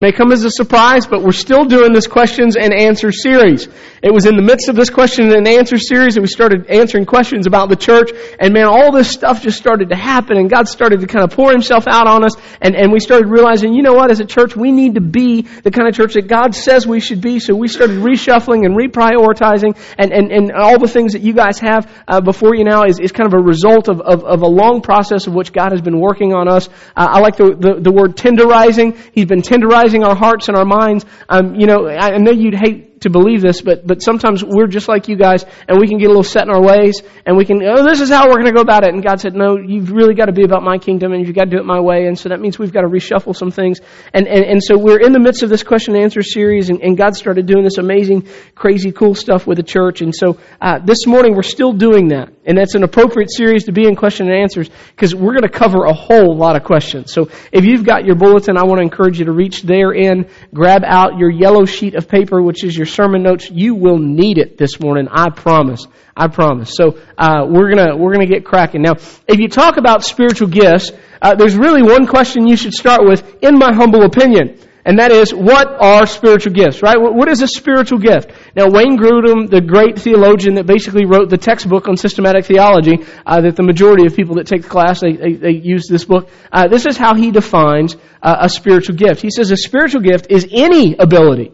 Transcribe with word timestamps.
may 0.00 0.12
come 0.12 0.30
as 0.30 0.44
a 0.44 0.50
surprise, 0.52 1.08
but 1.08 1.24
we're 1.24 1.32
still 1.32 1.64
doing 1.64 1.92
this 1.92 2.06
questions 2.06 2.54
and 2.54 2.72
answer 2.72 3.10
series. 3.10 3.66
It 4.00 4.14
was 4.14 4.26
in 4.26 4.36
the 4.36 4.42
midst 4.42 4.68
of 4.68 4.76
this 4.76 4.90
question 4.90 5.34
and 5.34 5.48
answer 5.48 5.76
series 5.76 6.14
that 6.14 6.20
we 6.20 6.28
started 6.28 6.70
answering 6.70 7.04
questions 7.04 7.48
about 7.48 7.68
the 7.68 7.74
church, 7.74 8.12
and 8.38 8.54
man, 8.54 8.66
all 8.66 8.92
this 8.92 9.10
stuff 9.10 9.42
just 9.42 9.58
started 9.58 9.88
to 9.88 9.96
happen, 9.96 10.36
and 10.36 10.48
God 10.48 10.68
started 10.68 11.00
to 11.00 11.08
kind 11.08 11.24
of 11.24 11.32
pour 11.32 11.50
Himself 11.50 11.88
out 11.88 12.06
on 12.06 12.22
us, 12.22 12.36
and, 12.60 12.76
and 12.76 12.92
we 12.92 13.00
started 13.00 13.26
realizing, 13.26 13.74
you 13.74 13.82
know 13.82 13.94
what, 13.94 14.12
as 14.12 14.20
a 14.20 14.24
church, 14.24 14.54
we 14.54 14.70
need 14.70 14.94
to 14.94 15.00
be 15.00 15.42
the 15.42 15.72
kind 15.72 15.88
of 15.88 15.96
church 15.96 16.14
that 16.14 16.28
God 16.28 16.54
says 16.54 16.86
we 16.86 17.00
should 17.00 17.20
be, 17.20 17.40
so 17.40 17.56
we 17.56 17.66
started 17.66 17.98
reshuffling 17.98 18.64
and 18.66 18.76
reprioritizing, 18.76 19.76
and, 19.98 20.12
and, 20.12 20.30
and 20.30 20.52
all 20.52 20.78
the 20.78 20.86
things 20.86 21.14
that 21.14 21.22
you 21.22 21.32
guys 21.32 21.58
have 21.58 21.92
uh, 22.06 22.20
before 22.20 22.54
you 22.54 22.62
now 22.62 22.84
is, 22.84 23.00
is 23.00 23.10
kind 23.10 23.26
of 23.26 23.34
a 23.34 23.42
result 23.42 23.88
of, 23.88 24.00
of, 24.00 24.22
of 24.22 24.42
a 24.42 24.48
long 24.48 24.80
process 24.80 25.26
of 25.26 25.34
which 25.34 25.52
God 25.52 25.72
has 25.72 25.82
been 25.82 25.98
working 25.98 26.34
on 26.34 26.46
us. 26.46 26.68
Uh, 26.94 27.08
I 27.10 27.18
like 27.18 27.34
the, 27.34 27.56
the, 27.58 27.80
the 27.80 27.90
word 27.90 28.14
tenderizing. 28.14 28.96
He's 29.12 29.26
been 29.26 29.42
tenderizing 29.42 29.87
our 30.04 30.14
hearts 30.14 30.48
and 30.48 30.56
our 30.56 30.64
minds. 30.64 31.04
Um, 31.28 31.54
you 31.54 31.66
know, 31.66 31.88
I 31.88 32.16
know 32.18 32.30
you'd 32.30 32.54
hate 32.54 32.87
to 33.00 33.10
believe 33.10 33.40
this, 33.40 33.60
but, 33.60 33.86
but 33.86 34.02
sometimes 34.02 34.44
we're 34.44 34.66
just 34.66 34.88
like 34.88 35.08
you 35.08 35.16
guys 35.16 35.44
and 35.68 35.78
we 35.78 35.86
can 35.86 35.98
get 35.98 36.06
a 36.06 36.08
little 36.08 36.22
set 36.22 36.42
in 36.42 36.50
our 36.50 36.62
ways 36.62 37.02
and 37.26 37.36
we 37.36 37.44
can, 37.44 37.62
oh, 37.62 37.84
this 37.84 38.00
is 38.00 38.10
how 38.10 38.28
we're 38.28 38.40
going 38.40 38.46
to 38.46 38.52
go 38.52 38.60
about 38.60 38.84
it. 38.84 38.92
And 38.92 39.02
God 39.02 39.20
said, 39.20 39.34
no, 39.34 39.56
you've 39.56 39.92
really 39.92 40.14
got 40.14 40.26
to 40.26 40.32
be 40.32 40.44
about 40.44 40.62
my 40.62 40.78
kingdom 40.78 41.12
and 41.12 41.24
you've 41.24 41.34
got 41.34 41.44
to 41.44 41.50
do 41.50 41.58
it 41.58 41.64
my 41.64 41.80
way. 41.80 42.06
And 42.06 42.18
so 42.18 42.30
that 42.30 42.40
means 42.40 42.58
we've 42.58 42.72
got 42.72 42.82
to 42.82 42.88
reshuffle 42.88 43.36
some 43.36 43.50
things. 43.50 43.80
And, 44.12 44.26
and, 44.26 44.44
and 44.44 44.62
so 44.62 44.78
we're 44.78 45.00
in 45.00 45.12
the 45.12 45.20
midst 45.20 45.42
of 45.42 45.50
this 45.50 45.62
question 45.62 45.94
and 45.94 46.02
answer 46.02 46.22
series 46.22 46.70
and, 46.70 46.80
and 46.80 46.96
God 46.96 47.16
started 47.16 47.46
doing 47.46 47.64
this 47.64 47.78
amazing, 47.78 48.28
crazy, 48.54 48.92
cool 48.92 49.14
stuff 49.14 49.46
with 49.46 49.56
the 49.56 49.62
church. 49.62 50.00
And 50.00 50.14
so, 50.14 50.38
uh, 50.60 50.78
this 50.84 51.06
morning 51.06 51.34
we're 51.34 51.42
still 51.42 51.72
doing 51.72 52.08
that. 52.08 52.32
And 52.44 52.56
that's 52.56 52.74
an 52.74 52.82
appropriate 52.82 53.30
series 53.30 53.64
to 53.64 53.72
be 53.72 53.86
in 53.86 53.94
question 53.94 54.26
and 54.28 54.34
answers 54.34 54.70
because 54.90 55.14
we're 55.14 55.32
going 55.32 55.42
to 55.42 55.50
cover 55.50 55.84
a 55.84 55.92
whole 55.92 56.34
lot 56.34 56.56
of 56.56 56.64
questions. 56.64 57.12
So 57.12 57.30
if 57.52 57.64
you've 57.64 57.84
got 57.84 58.06
your 58.06 58.16
bulletin, 58.16 58.56
I 58.56 58.64
want 58.64 58.78
to 58.78 58.82
encourage 58.82 59.18
you 59.18 59.26
to 59.26 59.32
reach 59.32 59.62
there 59.62 59.92
in, 59.92 60.30
grab 60.54 60.82
out 60.84 61.18
your 61.18 61.30
yellow 61.30 61.66
sheet 61.66 61.94
of 61.94 62.08
paper, 62.08 62.40
which 62.42 62.64
is 62.64 62.76
your 62.76 62.86
sermon 62.88 63.22
notes. 63.22 63.50
You 63.50 63.74
will 63.74 63.98
need 63.98 64.38
it 64.38 64.58
this 64.58 64.80
morning. 64.80 65.08
I 65.10 65.30
promise. 65.30 65.86
I 66.16 66.28
promise. 66.28 66.74
So 66.74 66.98
uh, 67.16 67.46
we're 67.48 67.74
gonna 67.74 67.96
we're 67.96 68.12
gonna 68.12 68.26
get 68.26 68.44
cracking 68.44 68.82
now. 68.82 68.94
If 69.26 69.38
you 69.38 69.48
talk 69.48 69.76
about 69.76 70.04
spiritual 70.04 70.48
gifts, 70.48 70.90
uh, 71.22 71.34
there's 71.34 71.56
really 71.56 71.82
one 71.82 72.06
question 72.06 72.46
you 72.46 72.56
should 72.56 72.74
start 72.74 73.04
with, 73.04 73.36
in 73.42 73.58
my 73.58 73.72
humble 73.72 74.02
opinion. 74.04 74.58
And 74.88 75.00
that 75.00 75.10
is, 75.10 75.34
what 75.34 75.68
are 75.82 76.06
spiritual 76.06 76.54
gifts, 76.54 76.82
right? 76.82 76.96
What 76.98 77.28
is 77.28 77.42
a 77.42 77.46
spiritual 77.46 77.98
gift? 77.98 78.32
Now, 78.56 78.70
Wayne 78.70 78.96
Grudem, 78.96 79.50
the 79.50 79.60
great 79.60 79.98
theologian 79.98 80.54
that 80.54 80.64
basically 80.64 81.04
wrote 81.04 81.28
the 81.28 81.36
textbook 81.36 81.88
on 81.88 81.98
systematic 81.98 82.46
theology, 82.46 83.04
uh, 83.26 83.42
that 83.42 83.54
the 83.54 83.62
majority 83.62 84.06
of 84.06 84.16
people 84.16 84.36
that 84.36 84.46
take 84.46 84.62
the 84.62 84.68
class, 84.68 85.00
they, 85.00 85.12
they, 85.12 85.32
they 85.34 85.50
use 85.50 85.88
this 85.88 86.06
book. 86.06 86.30
Uh, 86.50 86.68
this 86.68 86.86
is 86.86 86.96
how 86.96 87.14
he 87.14 87.30
defines 87.30 87.96
uh, 88.22 88.36
a 88.40 88.48
spiritual 88.48 88.96
gift. 88.96 89.20
He 89.20 89.30
says 89.30 89.50
a 89.50 89.58
spiritual 89.58 90.00
gift 90.00 90.28
is 90.30 90.48
any 90.50 90.96
ability, 90.96 91.52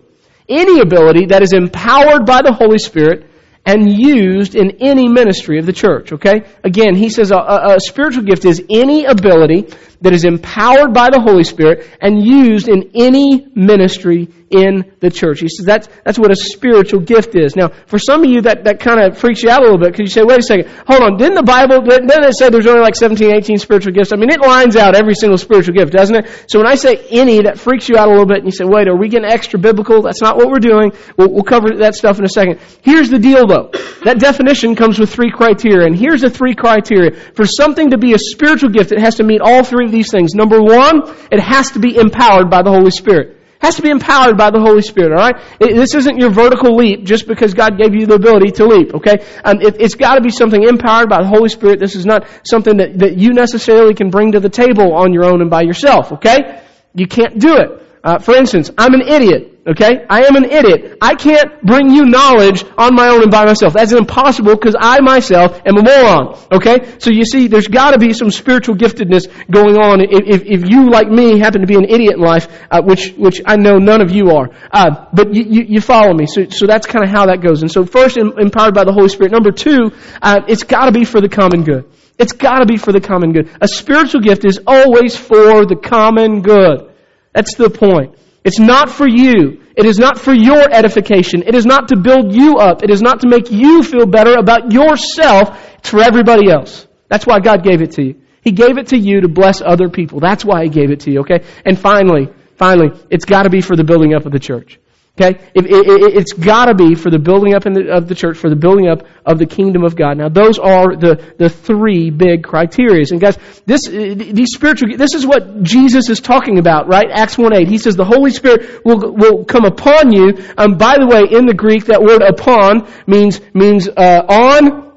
any 0.49 0.81
ability 0.81 1.27
that 1.27 1.43
is 1.43 1.53
empowered 1.53 2.27
by 2.27 2.43
the 2.43 2.53
Holy 2.53 2.79
Spirit 2.79 3.31
and 3.67 3.91
used 3.91 4.55
in 4.55 4.79
any 4.81 5.09
ministry 5.09 5.59
of 5.59 5.67
the 5.67 5.73
church, 5.73 6.13
okay? 6.13 6.45
Again, 6.63 6.95
he 6.95 7.09
says 7.09 7.31
a, 7.31 7.37
a, 7.37 7.77
a 7.77 7.81
spiritual 7.81 8.25
gift 8.25 8.45
is 8.45 8.63
any 8.69 9.07
ability 9.07 9.69
that 10.05 10.13
is 10.13 10.25
empowered 10.25 10.93
by 10.93 11.09
the 11.09 11.19
Holy 11.19 11.45
Spirit 11.45 11.89
and 12.01 12.23
used 12.23 12.69
in 12.69 12.91
any 12.95 13.49
ministry 13.55 14.29
in 14.51 14.93
the 15.01 15.11
church. 15.11 15.41
He 15.41 15.49
says 15.49 15.67
that's, 15.67 15.89
that's 16.05 16.19
what 16.19 16.31
a 16.31 16.37
spiritual 16.37 17.01
gift 17.01 17.35
is. 17.35 17.57
Now, 17.57 17.69
for 17.87 17.99
some 17.99 18.23
of 18.23 18.31
you, 18.31 18.43
that, 18.43 18.65
that 18.65 18.79
kind 18.79 19.01
of 19.01 19.19
freaks 19.19 19.43
you 19.43 19.51
out 19.51 19.61
a 19.61 19.65
little 19.65 19.79
bit 19.79 19.91
because 19.91 20.07
you 20.07 20.15
say, 20.15 20.23
wait 20.23 20.39
a 20.39 20.43
second, 20.43 20.69
hold 20.87 21.03
on, 21.03 21.17
didn't 21.17 21.35
the 21.35 21.43
Bible, 21.43 21.81
didn't 21.81 22.11
it 22.13 22.37
say 22.37 22.51
there's 22.51 22.67
only 22.67 22.81
like 22.81 22.95
17, 22.95 23.35
18 23.35 23.59
spiritual 23.59 23.93
gifts? 23.93 24.13
I 24.13 24.17
mean, 24.17 24.31
it 24.31 24.41
lines 24.41 24.77
out 24.77 24.95
every 24.95 25.15
single 25.15 25.39
spiritual 25.39 25.75
gift, 25.75 25.93
doesn't 25.93 26.15
it? 26.15 26.45
So 26.47 26.61
when 26.61 26.69
I 26.69 26.77
say 26.77 27.05
any, 27.11 27.43
that 27.43 27.59
freaks 27.59 27.89
you 27.89 27.97
out 27.97 28.07
a 28.07 28.11
little 28.11 28.27
bit 28.27 28.39
and 28.39 28.47
you 28.47 28.53
say, 28.53 28.65
wait, 28.65 28.87
are 28.87 28.97
we 28.97 29.09
getting 29.09 29.29
extra 29.29 29.59
biblical? 29.59 30.03
That's 30.03 30.23
not 30.23 30.37
what 30.37 30.49
we're 30.49 30.63
doing. 30.63 30.93
We'll, 31.17 31.33
we'll 31.33 31.43
cover 31.43 31.75
that 31.79 31.97
stuff 31.97 32.19
in 32.19 32.25
a 32.25 32.29
second. 32.29 32.61
Here's 32.83 33.09
the 33.09 33.19
deal 33.19 33.47
though. 33.47 33.71
That 34.05 34.21
definition 34.21 34.77
comes 34.77 34.99
with 34.99 35.13
three 35.13 35.33
criteria, 35.33 35.87
and 35.87 35.97
here's 35.97 36.21
the 36.21 36.31
three 36.31 36.55
criteria. 36.55 37.19
For 37.35 37.47
something 37.47 37.91
to 37.91 37.99
be 37.99 38.13
a 38.13 38.19
spiritual 38.19 38.71
gift, 38.71 38.93
it 38.93 39.01
has 39.01 39.17
to 39.17 39.25
meet 39.25 39.41
all 39.41 39.65
three 39.65 39.87
of 39.87 39.94
these 39.95 40.11
things. 40.11 40.35
Number 40.35 40.61
one, 40.61 41.03
it 41.31 41.41
has 41.41 41.71
to 41.73 41.79
be 41.79 41.97
empowered 41.97 42.51
by 42.51 42.63
the 42.63 42.71
Holy 42.71 42.91
Spirit. 42.91 43.39
It 43.57 43.67
has 43.67 43.77
to 43.77 43.83
be 43.83 43.89
empowered 43.89 44.37
by 44.37 44.51
the 44.51 44.61
Holy 44.61 44.83
Spirit, 44.83 45.13
alright? 45.13 45.37
This 45.59 45.95
isn't 45.95 46.19
your 46.19 46.31
vertical 46.31 46.77
leap 46.77 47.05
just 47.05 47.27
because 47.27 47.55
God 47.55 47.79
gave 47.79 47.95
you 47.95 48.07
the 48.07 48.17
ability 48.17 48.51
to 48.53 48.67
leap, 48.67 48.93
okay? 48.95 49.25
Um, 49.43 49.63
it, 49.63 49.81
has 49.81 49.95
got 49.95 50.17
to 50.17 50.21
be 50.21 50.31
something 50.31 50.63
empowered 50.63 51.09
by 51.09 51.23
the 51.23 51.29
Holy 51.29 51.49
Spirit. 51.49 51.81
This 51.81 51.95
is 51.95 52.05
not 52.05 52.27
something 52.43 52.77
that, 52.77 52.99
that 52.99 53.17
you 53.17 53.33
necessarily 53.33 53.95
can 53.95 54.11
bring 54.11 54.33
to 54.33 54.41
the 54.41 54.51
table 54.51 54.93
on 54.93 55.15
your 55.15 55.25
own 55.25 55.41
and 55.41 55.49
by 55.49 55.63
yourself, 55.63 56.13
okay? 56.13 56.63
You 56.95 57.07
can't 57.07 57.39
do 57.39 57.57
it. 57.57 57.84
Uh, 58.05 58.19
for 58.19 58.35
instance, 58.35 58.71
I'm 58.77 58.93
an 58.93 59.01
idiot. 59.01 59.55
Okay? 59.67 60.05
I 60.11 60.25
am 60.25 60.37
an 60.37 60.45
idiot. 60.45 60.99
I 61.01 61.15
can't 61.15 61.63
bring 61.63 61.91
you 61.91 62.05
knowledge 62.05 62.63
on 62.77 62.95
my 62.95 63.09
own 63.09 63.23
and 63.23 63.31
by 63.31 63.47
myself. 63.47 63.73
That's 63.73 63.93
impossible 63.93 64.55
because 64.57 64.77
I 64.79 65.01
myself 65.01 65.63
am 65.65 65.79
a 65.79 65.83
moron. 65.83 66.39
Okay? 66.53 66.97
So 66.99 67.11
you 67.11 67.25
see, 67.25 67.49
there's 67.49 67.67
gotta 67.67 67.99
be 67.99 68.13
some 68.13 68.31
spiritual 68.31 68.77
giftedness 68.77 69.27
going 69.51 69.77
on 69.79 70.03
if, 70.03 70.43
if 70.45 70.69
you, 70.69 70.91
like 70.91 71.09
me, 71.09 71.39
happen 71.39 71.63
to 71.63 71.67
be 71.67 71.77
an 71.77 71.85
idiot 71.85 72.17
in 72.17 72.21
life, 72.21 72.47
uh, 72.71 72.83
which, 72.83 73.15
which 73.17 73.41
I 73.47 73.57
know 73.57 73.79
none 73.79 74.03
of 74.03 74.11
you 74.11 74.33
are. 74.33 74.51
Uh, 74.71 75.07
but 75.15 75.35
you, 75.35 75.45
you, 75.45 75.65
you, 75.67 75.81
follow 75.81 76.13
me. 76.13 76.27
So, 76.27 76.47
so 76.51 76.67
that's 76.67 76.87
kind 76.87 77.03
of 77.03 77.11
how 77.11 77.27
that 77.27 77.41
goes. 77.41 77.63
And 77.63 77.73
so 77.73 77.87
first, 77.87 78.19
empowered 78.19 78.75
by 78.75 78.85
the 78.85 78.93
Holy 78.93 79.09
Spirit. 79.09 79.33
Number 79.33 79.51
two, 79.51 79.93
uh, 80.21 80.43
it's 80.47 80.63
gotta 80.63 80.93
be 80.93 81.07
for 81.07 81.23
the 81.23 81.29
common 81.31 81.65
good. 81.65 81.91
It's 82.19 82.33
gotta 82.33 82.67
be 82.67 82.77
for 82.77 82.93
the 82.93 83.01
common 83.01 83.33
good. 83.33 83.51
A 83.63 83.67
spiritual 83.67 84.21
gift 84.21 84.45
is 84.45 84.61
always 84.67 85.17
for 85.17 85.65
the 85.65 85.77
common 85.83 86.43
good. 86.43 86.94
That's 87.35 87.57
the 87.57 87.69
point. 87.69 88.17
It's 88.45 88.59
not 88.59 88.91
for 88.91 89.09
you. 89.09 89.63
It 89.77 89.87
is 89.87 89.99
not 89.99 90.19
for 90.19 90.33
your 90.33 90.71
edification. 90.71 91.43
It 91.47 91.55
is 91.55 91.67
not 91.67 91.89
to 91.89 91.97
build 91.97 92.35
you 92.35 92.59
up. 92.59 92.83
It 92.83 92.91
is 92.91 93.03
not 93.03 93.21
to 93.21 93.29
make 93.29 93.51
you 93.51 93.83
feel 93.83 94.07
better 94.07 94.35
about 94.39 94.71
yourself. 94.73 95.59
It's 95.79 95.91
for 95.91 96.01
everybody 96.01 96.51
else. 96.51 96.87
That's 97.09 97.27
why 97.27 97.41
God 97.41 97.65
gave 97.65 97.83
it 97.83 97.93
to 97.93 98.03
you. 98.03 98.21
He 98.43 98.53
gave 98.53 98.79
it 98.79 98.89
to 98.89 98.99
you 98.99 99.23
to 99.23 99.29
bless 99.29 99.63
other 99.63 99.89
people. 99.89 100.21
That's 100.21 100.45
why 100.45 100.65
He 100.65 100.69
gave 100.69 100.91
it 100.91 101.01
to 101.01 101.11
you, 101.11 101.21
okay? 101.21 101.45
And 101.65 101.79
finally, 101.79 102.29
finally, 102.57 102.91
it's 103.11 103.25
gotta 103.25 103.51
be 103.51 103.61
for 103.61 103.75
the 103.75 103.85
building 103.85 104.15
up 104.15 104.27
of 104.27 104.33
the 104.33 104.39
church. 104.39 104.79
Okay? 105.17 105.39
It, 105.55 105.67
it, 105.67 106.17
it's 106.17 106.33
gotta 106.33 106.75
be 106.75 106.97
for 106.97 107.09
the 107.09 107.21
building 107.21 107.55
up 107.55 107.63
the, 107.63 107.89
of 107.89 108.09
the 108.09 108.17
church, 108.17 108.37
for 108.37 108.51
the 108.51 108.57
building 108.57 108.89
up 108.89 109.07
of 109.25 109.39
the 109.39 109.47
kingdom 109.47 109.85
of 109.85 109.95
God. 109.95 110.19
Now 110.19 110.29
those 110.29 110.59
are 110.59 110.97
the, 110.97 111.35
the 111.39 111.49
three 111.49 112.11
big 112.11 112.43
criterias. 112.43 113.13
And 113.13 113.21
guys, 113.21 113.39
this, 113.65 113.87
these 113.87 114.53
spiritual, 114.53 114.97
this 114.97 115.15
is 115.15 115.25
what 115.25 115.63
Jesus 115.63 116.11
is 116.11 116.19
talking 116.19 116.59
about, 116.59 116.89
right? 116.89 117.07
Acts 117.13 117.37
1-8. 117.37 117.69
He 117.69 117.79
says 117.79 117.95
the 117.95 118.05
Holy 118.05 118.33
Spirit 118.33 118.85
will, 118.85 119.15
will 119.15 119.45
come 119.45 119.65
upon 119.65 120.13
you. 120.13 120.45
Um, 120.59 120.79
by 120.79 120.99
the 120.99 121.07
way, 121.07 121.23
in 121.31 121.47
the 121.47 121.55
Greek, 121.55 121.87
that 121.87 122.03
word 122.03 122.23
upon 122.23 122.89
means, 123.07 123.41
means, 123.55 123.89
uh, 123.89 124.23
on, 124.29 124.93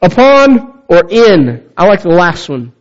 upon, 0.00 0.84
or 0.88 1.10
in. 1.10 1.72
I 1.76 1.86
like 1.86 2.02
the 2.02 2.10
last 2.10 2.48
one. 2.48 2.72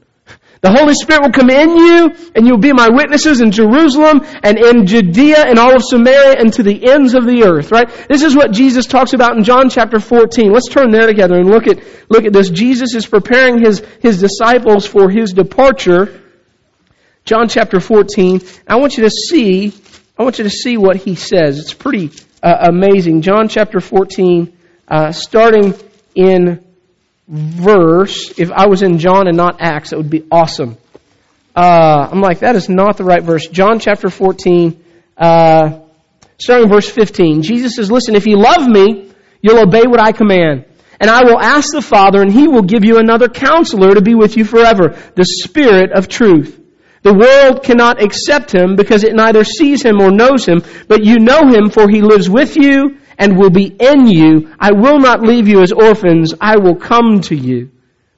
The 0.61 0.71
Holy 0.71 0.93
Spirit 0.93 1.21
will 1.21 1.31
come 1.31 1.49
in 1.49 1.77
you, 1.77 2.31
and 2.33 2.47
you'll 2.47 2.57
be 2.57 2.73
my 2.73 2.89
witnesses 2.89 3.41
in 3.41 3.51
Jerusalem 3.51 4.21
and 4.41 4.57
in 4.57 4.87
Judea 4.87 5.43
and 5.45 5.59
all 5.59 5.75
of 5.75 5.83
Samaria 5.83 6.35
and 6.39 6.51
to 6.53 6.63
the 6.63 6.89
ends 6.89 7.13
of 7.13 7.25
the 7.25 7.43
earth, 7.43 7.71
right? 7.71 7.87
This 8.09 8.23
is 8.23 8.35
what 8.35 8.51
Jesus 8.51 8.85
talks 8.85 9.13
about 9.13 9.37
in 9.37 9.43
John 9.43 9.69
chapter 9.69 9.99
14. 9.99 10.51
Let's 10.51 10.69
turn 10.69 10.91
there 10.91 11.05
together 11.05 11.35
and 11.35 11.49
look 11.49 11.67
at, 11.67 11.83
look 12.09 12.25
at 12.25 12.33
this. 12.33 12.49
Jesus 12.49 12.95
is 12.95 13.05
preparing 13.05 13.63
his, 13.63 13.83
his 14.01 14.19
disciples 14.19 14.85
for 14.85 15.09
his 15.09 15.33
departure. 15.33 16.21
John 17.25 17.47
chapter 17.47 17.79
14. 17.79 18.41
I 18.67 18.77
want 18.77 18.97
you 18.97 19.03
to 19.03 19.09
see, 19.09 19.73
I 20.17 20.23
want 20.23 20.37
you 20.37 20.45
to 20.45 20.49
see 20.49 20.77
what 20.77 20.95
he 20.95 21.15
says. 21.15 21.59
It's 21.59 21.73
pretty 21.73 22.11
uh, 22.41 22.69
amazing. 22.69 23.21
John 23.21 23.49
chapter 23.49 23.79
14, 23.79 24.55
uh, 24.87 25.11
starting 25.11 25.73
in 26.15 26.64
verse, 27.27 28.37
if 28.37 28.51
I 28.51 28.67
was 28.67 28.83
in 28.83 28.99
John 28.99 29.27
and 29.27 29.37
not 29.37 29.61
Acts, 29.61 29.91
it 29.91 29.97
would 29.97 30.09
be 30.09 30.25
awesome. 30.31 30.77
Uh, 31.55 32.09
I'm 32.11 32.21
like, 32.21 32.39
that 32.39 32.55
is 32.55 32.69
not 32.69 32.97
the 32.97 33.03
right 33.03 33.23
verse. 33.23 33.47
John 33.47 33.79
chapter 33.79 34.09
14, 34.09 34.83
uh, 35.17 35.79
starting 36.37 36.69
verse 36.69 36.89
15. 36.89 37.41
Jesus 37.41 37.75
says, 37.75 37.89
listen, 37.89 38.15
if 38.15 38.25
you 38.25 38.37
love 38.37 38.67
me, 38.67 39.11
you'll 39.41 39.59
obey 39.59 39.83
what 39.85 39.99
I 39.99 40.11
command. 40.11 40.65
And 40.99 41.09
I 41.09 41.23
will 41.23 41.39
ask 41.39 41.71
the 41.71 41.81
Father, 41.81 42.21
and 42.21 42.31
he 42.31 42.47
will 42.47 42.61
give 42.61 42.85
you 42.85 42.97
another 42.97 43.27
counselor 43.27 43.95
to 43.95 44.01
be 44.01 44.15
with 44.15 44.37
you 44.37 44.45
forever, 44.45 44.97
the 45.15 45.25
Spirit 45.25 45.91
of 45.91 46.07
truth. 46.07 46.61
The 47.01 47.13
world 47.13 47.63
cannot 47.63 48.01
accept 48.01 48.53
him 48.53 48.75
because 48.75 49.03
it 49.03 49.13
neither 49.13 49.43
sees 49.43 49.83
him 49.83 50.01
or 50.01 50.09
knows 50.09 50.45
him, 50.45 50.63
but 50.87 51.03
you 51.03 51.19
know 51.19 51.47
him 51.47 51.69
for 51.69 51.87
he 51.87 52.01
lives 52.01 52.29
with 52.29 52.55
you 52.55 52.97
and 53.17 53.37
will 53.37 53.49
be 53.49 53.65
in 53.65 54.07
you. 54.07 54.53
I 54.59 54.71
will 54.71 54.99
not 54.99 55.21
leave 55.21 55.47
you 55.47 55.61
as 55.61 55.71
orphans. 55.71 56.33
I 56.39 56.57
will 56.57 56.75
come 56.75 57.21
to 57.21 57.35
you. 57.35 57.71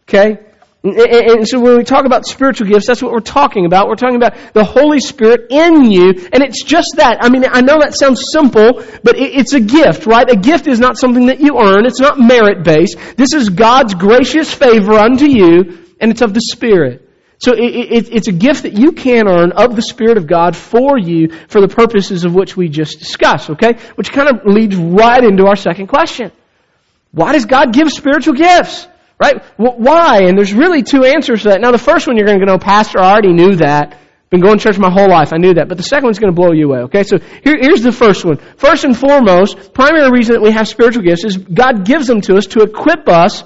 Okay? 0.07 0.39
And 0.83 1.45
so 1.47 1.59
when 1.59 1.77
we 1.77 1.83
talk 1.83 2.05
about 2.05 2.25
spiritual 2.25 2.67
gifts, 2.67 2.87
that's 2.87 3.01
what 3.01 3.11
we're 3.11 3.19
talking 3.19 3.65
about. 3.65 3.87
We're 3.89 3.95
talking 3.95 4.15
about 4.15 4.53
the 4.53 4.63
Holy 4.63 4.99
Spirit 4.99 5.47
in 5.49 5.91
you, 5.91 6.09
and 6.31 6.43
it's 6.43 6.63
just 6.63 6.93
that. 6.95 7.17
I 7.19 7.29
mean, 7.29 7.43
I 7.49 7.61
know 7.61 7.79
that 7.79 7.93
sounds 7.93 8.25
simple, 8.31 8.83
but 9.03 9.17
it's 9.17 9.53
a 9.53 9.59
gift, 9.59 10.05
right? 10.05 10.29
A 10.29 10.35
gift 10.35 10.67
is 10.67 10.79
not 10.79 10.97
something 10.97 11.25
that 11.25 11.41
you 11.41 11.59
earn. 11.59 11.85
It's 11.85 11.99
not 11.99 12.19
merit 12.19 12.63
based. 12.63 12.97
This 13.17 13.33
is 13.33 13.49
God's 13.49 13.95
gracious 13.95 14.53
favor 14.53 14.93
unto 14.93 15.25
you, 15.25 15.83
and 15.99 16.11
it's 16.11 16.21
of 16.21 16.33
the 16.33 16.41
Spirit. 16.41 17.06
So 17.39 17.53
it, 17.53 17.59
it, 17.59 18.13
it's 18.13 18.27
a 18.27 18.31
gift 18.31 18.63
that 18.63 18.73
you 18.73 18.93
can 18.93 19.27
earn 19.27 19.51
of 19.51 19.75
the 19.75 19.81
Spirit 19.81 20.17
of 20.17 20.25
God 20.25 20.55
for 20.55 20.97
you 20.97 21.29
for 21.47 21.61
the 21.61 21.67
purposes 21.67 22.25
of 22.25 22.33
which 22.33 22.57
we 22.57 22.67
just 22.67 22.97
discussed, 22.99 23.51
okay? 23.51 23.73
Which 23.95 24.11
kind 24.11 24.27
of 24.27 24.45
leads 24.45 24.75
right 24.75 25.23
into 25.23 25.45
our 25.45 25.55
second 25.55 25.87
question. 25.87 26.31
Why 27.11 27.33
does 27.33 27.45
God 27.45 27.73
give 27.73 27.91
spiritual 27.91 28.33
gifts? 28.33 28.87
Right? 29.19 29.43
Why? 29.57 30.23
And 30.23 30.37
there's 30.37 30.53
really 30.53 30.83
two 30.83 31.03
answers 31.03 31.43
to 31.43 31.49
that. 31.49 31.61
Now 31.61 31.71
the 31.71 31.79
first 31.79 32.05
one 32.05 32.17
you're 32.17 32.27
going 32.27 32.39
to 32.39 32.45
know, 32.45 32.59
Pastor, 32.59 32.99
I 32.99 33.11
already 33.11 33.33
knew 33.33 33.55
that. 33.57 33.99
Been 34.29 34.41
going 34.41 34.57
to 34.57 34.63
church 34.63 34.77
my 34.77 34.91
whole 34.91 35.09
life. 35.09 35.31
I 35.31 35.37
knew 35.37 35.53
that. 35.53 35.69
But 35.69 35.77
the 35.77 35.83
second 35.83 36.05
one's 36.05 36.19
going 36.19 36.33
to 36.33 36.35
blow 36.35 36.51
you 36.51 36.65
away. 36.65 36.79
Okay? 36.81 37.03
So 37.03 37.17
here, 37.17 37.57
here's 37.59 37.81
the 37.81 37.93
first 37.93 38.25
one. 38.25 38.37
First 38.57 38.83
and 38.83 38.95
foremost, 38.95 39.73
primary 39.73 40.11
reason 40.11 40.33
that 40.33 40.41
we 40.41 40.51
have 40.51 40.67
spiritual 40.67 41.03
gifts 41.03 41.23
is 41.23 41.37
God 41.37 41.85
gives 41.85 42.07
them 42.07 42.21
to 42.21 42.35
us 42.35 42.45
to 42.47 42.61
equip 42.61 43.07
us 43.07 43.43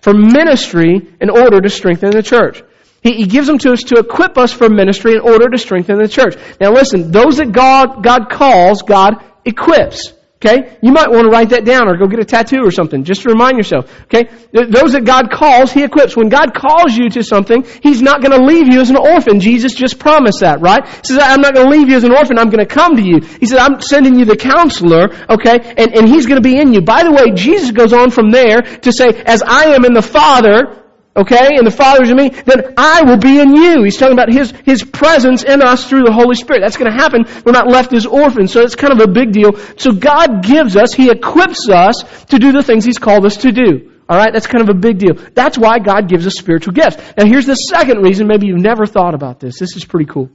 for 0.00 0.14
ministry 0.14 1.14
in 1.20 1.30
order 1.30 1.60
to 1.60 1.68
strengthen 1.68 2.10
the 2.10 2.22
church. 2.22 2.62
He, 3.04 3.12
he 3.12 3.26
gives 3.26 3.46
them 3.46 3.58
to 3.58 3.72
us 3.72 3.82
to 3.84 3.98
equip 4.00 4.36
us 4.36 4.52
for 4.52 4.68
ministry 4.68 5.12
in 5.12 5.20
order 5.20 5.48
to 5.48 5.58
strengthen 5.58 5.98
the 5.98 6.08
church. 6.08 6.36
Now 6.60 6.72
listen, 6.72 7.12
those 7.12 7.36
that 7.36 7.52
God, 7.52 8.02
God 8.02 8.30
calls, 8.30 8.82
God 8.82 9.22
equips. 9.44 10.14
Okay? 10.44 10.76
You 10.82 10.92
might 10.92 11.10
want 11.10 11.24
to 11.24 11.30
write 11.30 11.50
that 11.50 11.64
down 11.64 11.88
or 11.88 11.96
go 11.96 12.06
get 12.06 12.20
a 12.20 12.24
tattoo 12.24 12.60
or 12.62 12.70
something 12.70 13.04
just 13.04 13.22
to 13.22 13.30
remind 13.30 13.56
yourself. 13.56 13.90
Okay? 14.04 14.28
Those 14.52 14.92
that 14.92 15.04
God 15.04 15.30
calls, 15.30 15.72
He 15.72 15.82
equips. 15.82 16.16
When 16.16 16.28
God 16.28 16.54
calls 16.54 16.94
you 16.94 17.08
to 17.10 17.22
something, 17.22 17.64
He's 17.82 18.02
not 18.02 18.20
going 18.20 18.38
to 18.38 18.44
leave 18.44 18.68
you 18.68 18.80
as 18.80 18.90
an 18.90 18.96
orphan. 18.96 19.40
Jesus 19.40 19.74
just 19.74 19.98
promised 19.98 20.40
that, 20.40 20.60
right? 20.60 20.86
He 20.86 21.04
says, 21.04 21.18
I'm 21.22 21.40
not 21.40 21.54
going 21.54 21.70
to 21.70 21.72
leave 21.72 21.88
you 21.88 21.96
as 21.96 22.04
an 22.04 22.12
orphan. 22.12 22.38
I'm 22.38 22.50
going 22.50 22.66
to 22.66 22.72
come 22.72 22.96
to 22.96 23.02
you. 23.02 23.20
He 23.40 23.46
said, 23.46 23.58
I'm 23.58 23.80
sending 23.80 24.18
you 24.18 24.26
the 24.26 24.36
counselor, 24.36 25.14
okay? 25.30 25.60
And, 25.78 25.96
and 25.96 26.08
He's 26.08 26.26
going 26.26 26.42
to 26.42 26.46
be 26.46 26.58
in 26.58 26.74
you. 26.74 26.82
By 26.82 27.04
the 27.04 27.12
way, 27.12 27.32
Jesus 27.34 27.70
goes 27.70 27.94
on 27.94 28.10
from 28.10 28.30
there 28.30 28.60
to 28.60 28.92
say, 28.92 29.08
as 29.24 29.42
I 29.42 29.72
am 29.74 29.86
in 29.86 29.94
the 29.94 30.02
Father, 30.02 30.83
okay, 31.16 31.56
and 31.56 31.66
the 31.66 31.70
Father's 31.70 32.10
in 32.10 32.16
me, 32.16 32.28
then 32.28 32.74
I 32.76 33.02
will 33.04 33.18
be 33.18 33.40
in 33.40 33.54
you. 33.54 33.82
He's 33.84 33.96
talking 33.96 34.14
about 34.14 34.32
His, 34.32 34.52
His 34.64 34.84
presence 34.84 35.42
in 35.42 35.62
us 35.62 35.88
through 35.88 36.04
the 36.04 36.12
Holy 36.12 36.34
Spirit. 36.34 36.60
That's 36.60 36.76
going 36.76 36.90
to 36.90 36.96
happen. 36.96 37.24
We're 37.44 37.52
not 37.52 37.68
left 37.68 37.92
as 37.92 38.06
orphans, 38.06 38.52
so 38.52 38.60
it's 38.62 38.74
kind 38.74 38.92
of 38.92 39.00
a 39.00 39.10
big 39.10 39.32
deal. 39.32 39.56
So 39.76 39.92
God 39.92 40.44
gives 40.44 40.76
us, 40.76 40.92
He 40.92 41.10
equips 41.10 41.68
us 41.68 42.02
to 42.30 42.38
do 42.38 42.52
the 42.52 42.62
things 42.62 42.84
He's 42.84 42.98
called 42.98 43.26
us 43.26 43.38
to 43.38 43.52
do. 43.52 43.92
Alright, 44.10 44.34
that's 44.34 44.46
kind 44.46 44.60
of 44.62 44.68
a 44.68 44.78
big 44.78 44.98
deal. 44.98 45.14
That's 45.34 45.56
why 45.56 45.78
God 45.78 46.08
gives 46.10 46.26
us 46.26 46.34
spiritual 46.34 46.74
gifts. 46.74 46.98
Now 47.16 47.24
here's 47.24 47.46
the 47.46 47.54
second 47.54 48.02
reason, 48.02 48.26
maybe 48.26 48.46
you've 48.46 48.60
never 48.60 48.84
thought 48.84 49.14
about 49.14 49.40
this. 49.40 49.58
This 49.58 49.76
is 49.76 49.84
pretty 49.84 50.04
cool. 50.04 50.30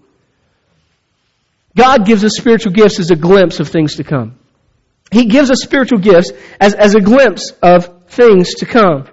God 1.77 2.05
gives 2.05 2.25
us 2.25 2.33
spiritual 2.35 2.71
gifts 2.71 2.99
as 2.99 3.11
a 3.11 3.15
glimpse 3.15 3.59
of 3.59 3.67
things 3.67 3.97
to 3.97 4.03
come. 4.03 4.39
He 5.11 5.25
gives 5.25 5.51
us 5.51 5.59
spiritual 5.61 5.99
gifts 5.99 6.31
as, 6.59 6.73
as 6.73 6.95
a 6.95 6.99
glimpse 6.99 7.51
of 7.61 8.07
things 8.07 8.55
to 8.55 8.65
come. 8.65 9.07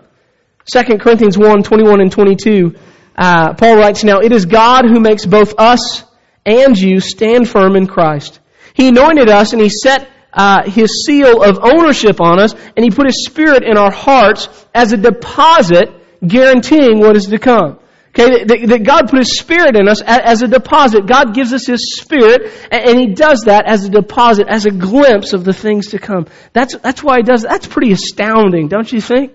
2 0.73 0.99
Corinthians 0.99 1.39
1, 1.39 1.63
21 1.63 2.01
and 2.01 2.11
22, 2.11 2.75
uh, 3.17 3.55
Paul 3.55 3.77
writes, 3.77 4.03
Now 4.03 4.19
it 4.19 4.33
is 4.33 4.47
God 4.47 4.85
who 4.85 4.99
makes 4.99 5.25
both 5.25 5.55
us 5.59 6.03
and 6.45 6.77
you 6.77 7.01
stand 7.01 7.49
firm 7.49 7.77
in 7.77 7.87
Christ. 7.87 8.41
He 8.75 8.89
anointed 8.89 9.29
us 9.29 9.53
and 9.53 9.63
He 9.63 9.69
set 9.69 10.11
uh, 10.33 10.69
His 10.69 11.05
seal 11.07 11.43
of 11.43 11.61
ownership 11.63 12.21
on 12.21 12.41
us 12.41 12.53
and 12.77 12.85
He 12.85 12.91
put 12.91 13.07
His 13.07 13.25
Spirit 13.25 13.63
in 13.63 13.79
our 13.79 13.93
hearts 13.93 14.49
as 14.75 14.93
a 14.93 14.97
deposit 14.97 15.89
guaranteeing 16.27 16.99
what 16.99 17.17
is 17.17 17.27
to 17.27 17.39
come. 17.39 17.79
Okay, 18.09 18.45
that, 18.45 18.69
that 18.69 18.83
God 18.83 19.09
put 19.09 19.21
His 19.21 19.39
Spirit 19.39 19.77
in 19.77 19.89
us 19.89 20.03
as 20.03 20.43
a 20.43 20.49
deposit. 20.49 21.07
God 21.07 21.35
gives 21.35 21.53
us 21.53 21.67
His 21.67 21.97
Spirit, 21.97 22.51
and 22.73 22.99
He 22.99 23.09
does 23.09 23.43
that 23.45 23.67
as 23.67 23.85
a 23.85 23.91
deposit, 23.91 24.49
as 24.49 24.67
a 24.67 24.71
glimpse 24.71 25.33
of 25.33 25.45
the 25.45 25.53
things 25.53 25.89
to 25.89 25.99
come. 25.99 26.27
That's, 26.53 26.77
that's 26.79 27.05
why 27.05 27.19
He 27.19 27.23
does 27.23 27.43
that. 27.43 27.51
That's 27.51 27.67
pretty 27.67 27.93
astounding, 27.93 28.69
don't 28.69 28.91
you 28.91 29.01
think? 29.01 29.33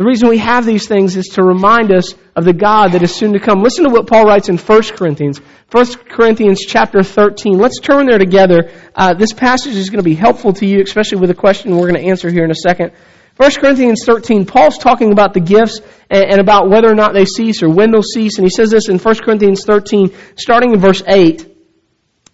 The 0.00 0.06
reason 0.06 0.30
we 0.30 0.38
have 0.38 0.64
these 0.64 0.88
things 0.88 1.14
is 1.14 1.26
to 1.34 1.42
remind 1.42 1.92
us 1.92 2.14
of 2.34 2.46
the 2.46 2.54
God 2.54 2.92
that 2.92 3.02
is 3.02 3.14
soon 3.14 3.34
to 3.34 3.38
come. 3.38 3.62
Listen 3.62 3.84
to 3.84 3.90
what 3.90 4.06
Paul 4.06 4.24
writes 4.24 4.48
in 4.48 4.56
1 4.56 4.82
Corinthians. 4.96 5.42
1 5.70 5.94
Corinthians 6.08 6.60
chapter 6.66 7.02
13. 7.02 7.58
Let's 7.58 7.80
turn 7.80 8.06
there 8.06 8.16
together. 8.16 8.72
Uh, 8.94 9.12
this 9.12 9.34
passage 9.34 9.74
is 9.74 9.90
going 9.90 9.98
to 9.98 10.02
be 10.02 10.14
helpful 10.14 10.54
to 10.54 10.64
you, 10.64 10.80
especially 10.80 11.18
with 11.18 11.28
a 11.28 11.34
question 11.34 11.76
we're 11.76 11.90
going 11.90 12.02
to 12.02 12.08
answer 12.08 12.30
here 12.30 12.44
in 12.44 12.50
a 12.50 12.54
second. 12.54 12.92
1 13.36 13.50
Corinthians 13.60 14.02
13, 14.06 14.46
Paul's 14.46 14.78
talking 14.78 15.12
about 15.12 15.34
the 15.34 15.40
gifts 15.40 15.82
and, 16.08 16.24
and 16.30 16.40
about 16.40 16.70
whether 16.70 16.90
or 16.90 16.94
not 16.94 17.12
they 17.12 17.26
cease 17.26 17.62
or 17.62 17.68
when 17.68 17.90
they'll 17.90 18.02
cease. 18.02 18.38
And 18.38 18.46
he 18.46 18.50
says 18.50 18.70
this 18.70 18.88
in 18.88 18.98
1 18.98 19.14
Corinthians 19.16 19.66
13, 19.66 20.14
starting 20.34 20.72
in 20.72 20.80
verse 20.80 21.02
8. 21.06 21.46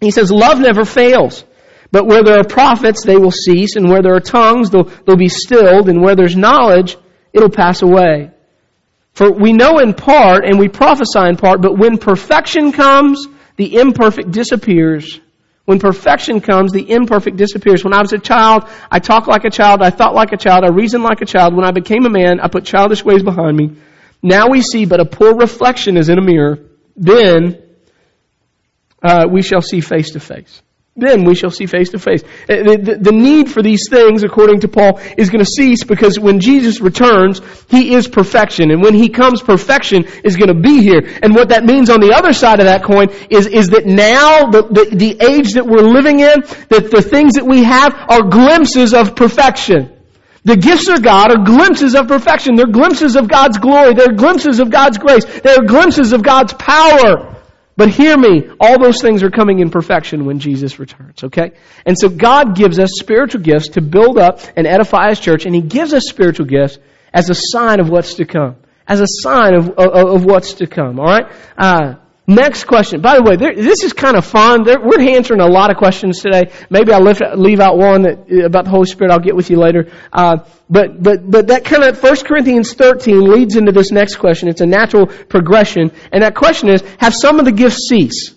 He 0.00 0.12
says, 0.12 0.30
Love 0.30 0.60
never 0.60 0.84
fails. 0.84 1.44
But 1.90 2.06
where 2.06 2.22
there 2.22 2.38
are 2.38 2.44
prophets, 2.44 3.02
they 3.02 3.16
will 3.16 3.32
cease, 3.32 3.74
and 3.74 3.90
where 3.90 4.02
there 4.02 4.14
are 4.14 4.20
tongues, 4.20 4.70
they'll, 4.70 4.84
they'll 5.04 5.16
be 5.16 5.28
stilled, 5.28 5.88
and 5.88 6.00
where 6.00 6.14
there's 6.14 6.36
knowledge, 6.36 6.96
it'll 7.36 7.50
pass 7.50 7.82
away. 7.82 8.30
For 9.12 9.30
we 9.30 9.52
know 9.52 9.78
in 9.78 9.94
part 9.94 10.44
and 10.44 10.58
we 10.58 10.68
prophesy 10.68 11.20
in 11.20 11.36
part, 11.36 11.60
but 11.60 11.78
when 11.78 11.98
perfection 11.98 12.72
comes, 12.72 13.26
the 13.56 13.76
imperfect 13.76 14.30
disappears. 14.30 15.20
When 15.64 15.78
perfection 15.78 16.40
comes, 16.40 16.72
the 16.72 16.90
imperfect 16.90 17.36
disappears. 17.36 17.82
When 17.82 17.92
I 17.92 18.00
was 18.00 18.12
a 18.12 18.18
child, 18.18 18.68
I 18.90 19.00
talked 19.00 19.26
like 19.26 19.44
a 19.44 19.50
child, 19.50 19.82
I 19.82 19.90
thought 19.90 20.14
like 20.14 20.32
a 20.32 20.36
child, 20.36 20.64
I 20.64 20.68
reasoned 20.68 21.02
like 21.02 21.22
a 21.22 21.26
child. 21.26 21.54
When 21.54 21.64
I 21.64 21.72
became 21.72 22.06
a 22.06 22.10
man, 22.10 22.40
I 22.40 22.48
put 22.48 22.64
childish 22.64 23.04
ways 23.04 23.22
behind 23.22 23.56
me. 23.56 23.76
Now 24.22 24.48
we 24.48 24.62
see 24.62 24.86
but 24.86 25.00
a 25.00 25.04
poor 25.04 25.34
reflection 25.34 25.96
is 25.96 26.08
in 26.08 26.18
a 26.18 26.22
mirror. 26.22 26.58
Then 26.96 27.62
uh, 29.02 29.26
we 29.30 29.42
shall 29.42 29.62
see 29.62 29.80
face 29.80 30.10
to 30.12 30.20
face. 30.20 30.62
Then 30.98 31.24
we 31.24 31.34
shall 31.34 31.50
see 31.50 31.66
face 31.66 31.90
uh, 31.90 31.92
to 31.92 31.98
face. 31.98 32.22
The, 32.48 32.96
the, 32.98 33.12
need 33.12 33.50
for 33.50 33.62
these 33.62 33.88
things, 33.90 34.24
according 34.24 34.60
to 34.60 34.68
Paul, 34.68 34.98
is 35.18 35.28
going 35.28 35.44
to 35.44 35.50
cease 35.50 35.84
because 35.84 36.18
when 36.18 36.40
Jesus 36.40 36.80
returns, 36.80 37.42
He 37.68 37.92
is 37.92 38.08
perfection. 38.08 38.70
And 38.70 38.82
when 38.82 38.94
He 38.94 39.10
comes, 39.10 39.42
perfection 39.42 40.06
is 40.24 40.36
going 40.36 40.48
to 40.48 40.58
be 40.58 40.80
here. 40.80 41.02
And 41.22 41.34
what 41.34 41.50
that 41.50 41.64
means 41.64 41.90
on 41.90 42.00
the 42.00 42.14
other 42.14 42.32
side 42.32 42.60
of 42.60 42.66
that 42.66 42.82
coin 42.82 43.10
is, 43.28 43.46
is 43.46 43.68
that 43.70 43.84
now, 43.84 44.50
the, 44.50 44.62
the, 44.62 44.96
the 44.96 45.22
age 45.22 45.52
that 45.52 45.66
we're 45.66 45.82
living 45.82 46.20
in, 46.20 46.40
that 46.70 46.88
the 46.90 47.02
things 47.02 47.34
that 47.34 47.44
we 47.44 47.62
have 47.62 47.92
are 48.08 48.22
glimpses 48.22 48.94
of 48.94 49.14
perfection. 49.14 49.92
The 50.44 50.56
gifts 50.56 50.88
of 50.88 51.02
God 51.02 51.30
are 51.30 51.44
glimpses 51.44 51.94
of 51.94 52.08
perfection. 52.08 52.54
They're 52.54 52.72
glimpses 52.72 53.16
of 53.16 53.28
God's 53.28 53.58
glory. 53.58 53.92
They're 53.92 54.14
glimpses 54.14 54.60
of 54.60 54.70
God's 54.70 54.96
grace. 54.96 55.26
They're 55.26 55.66
glimpses 55.66 56.14
of 56.14 56.22
God's 56.22 56.54
power. 56.54 57.35
But 57.76 57.90
hear 57.90 58.16
me, 58.16 58.48
all 58.58 58.80
those 58.80 59.02
things 59.02 59.22
are 59.22 59.30
coming 59.30 59.58
in 59.58 59.70
perfection 59.70 60.24
when 60.24 60.38
Jesus 60.38 60.78
returns, 60.78 61.24
okay? 61.24 61.52
And 61.84 61.96
so 61.98 62.08
God 62.08 62.56
gives 62.56 62.78
us 62.78 62.92
spiritual 62.98 63.42
gifts 63.42 63.70
to 63.70 63.82
build 63.82 64.16
up 64.16 64.40
and 64.56 64.66
edify 64.66 65.10
His 65.10 65.20
church, 65.20 65.44
and 65.44 65.54
He 65.54 65.60
gives 65.60 65.92
us 65.92 66.06
spiritual 66.08 66.46
gifts 66.46 66.78
as 67.12 67.28
a 67.28 67.34
sign 67.34 67.80
of 67.80 67.90
what's 67.90 68.14
to 68.14 68.24
come. 68.24 68.56
As 68.88 69.00
a 69.00 69.06
sign 69.06 69.54
of, 69.54 69.70
of, 69.70 70.14
of 70.14 70.24
what's 70.24 70.54
to 70.54 70.66
come, 70.66 70.98
alright? 70.98 71.26
Uh, 71.58 71.96
Next 72.28 72.64
question. 72.64 73.00
By 73.00 73.16
the 73.16 73.22
way, 73.22 73.36
there, 73.36 73.54
this 73.54 73.84
is 73.84 73.92
kind 73.92 74.16
of 74.16 74.26
fun. 74.26 74.64
There, 74.64 74.80
we're 74.80 75.00
answering 75.14 75.40
a 75.40 75.46
lot 75.46 75.70
of 75.70 75.76
questions 75.76 76.20
today. 76.20 76.50
Maybe 76.70 76.92
I'll 76.92 77.02
lift, 77.02 77.22
leave 77.36 77.60
out 77.60 77.78
one 77.78 78.02
that, 78.02 78.44
about 78.44 78.64
the 78.64 78.70
Holy 78.70 78.86
Spirit. 78.86 79.12
I'll 79.12 79.20
get 79.20 79.36
with 79.36 79.48
you 79.48 79.58
later. 79.58 79.92
Uh, 80.12 80.38
but, 80.68 81.00
but, 81.00 81.30
but 81.30 81.46
that 81.48 81.64
kind 81.64 81.84
of 81.84 82.02
1 82.02 82.16
Corinthians 82.24 82.74
13 82.74 83.30
leads 83.30 83.54
into 83.54 83.70
this 83.70 83.92
next 83.92 84.16
question. 84.16 84.48
It's 84.48 84.60
a 84.60 84.66
natural 84.66 85.06
progression. 85.06 85.92
And 86.12 86.24
that 86.24 86.34
question 86.34 86.68
is, 86.68 86.82
have 86.98 87.14
some 87.14 87.38
of 87.38 87.44
the 87.44 87.52
gifts 87.52 87.86
cease? 87.88 88.35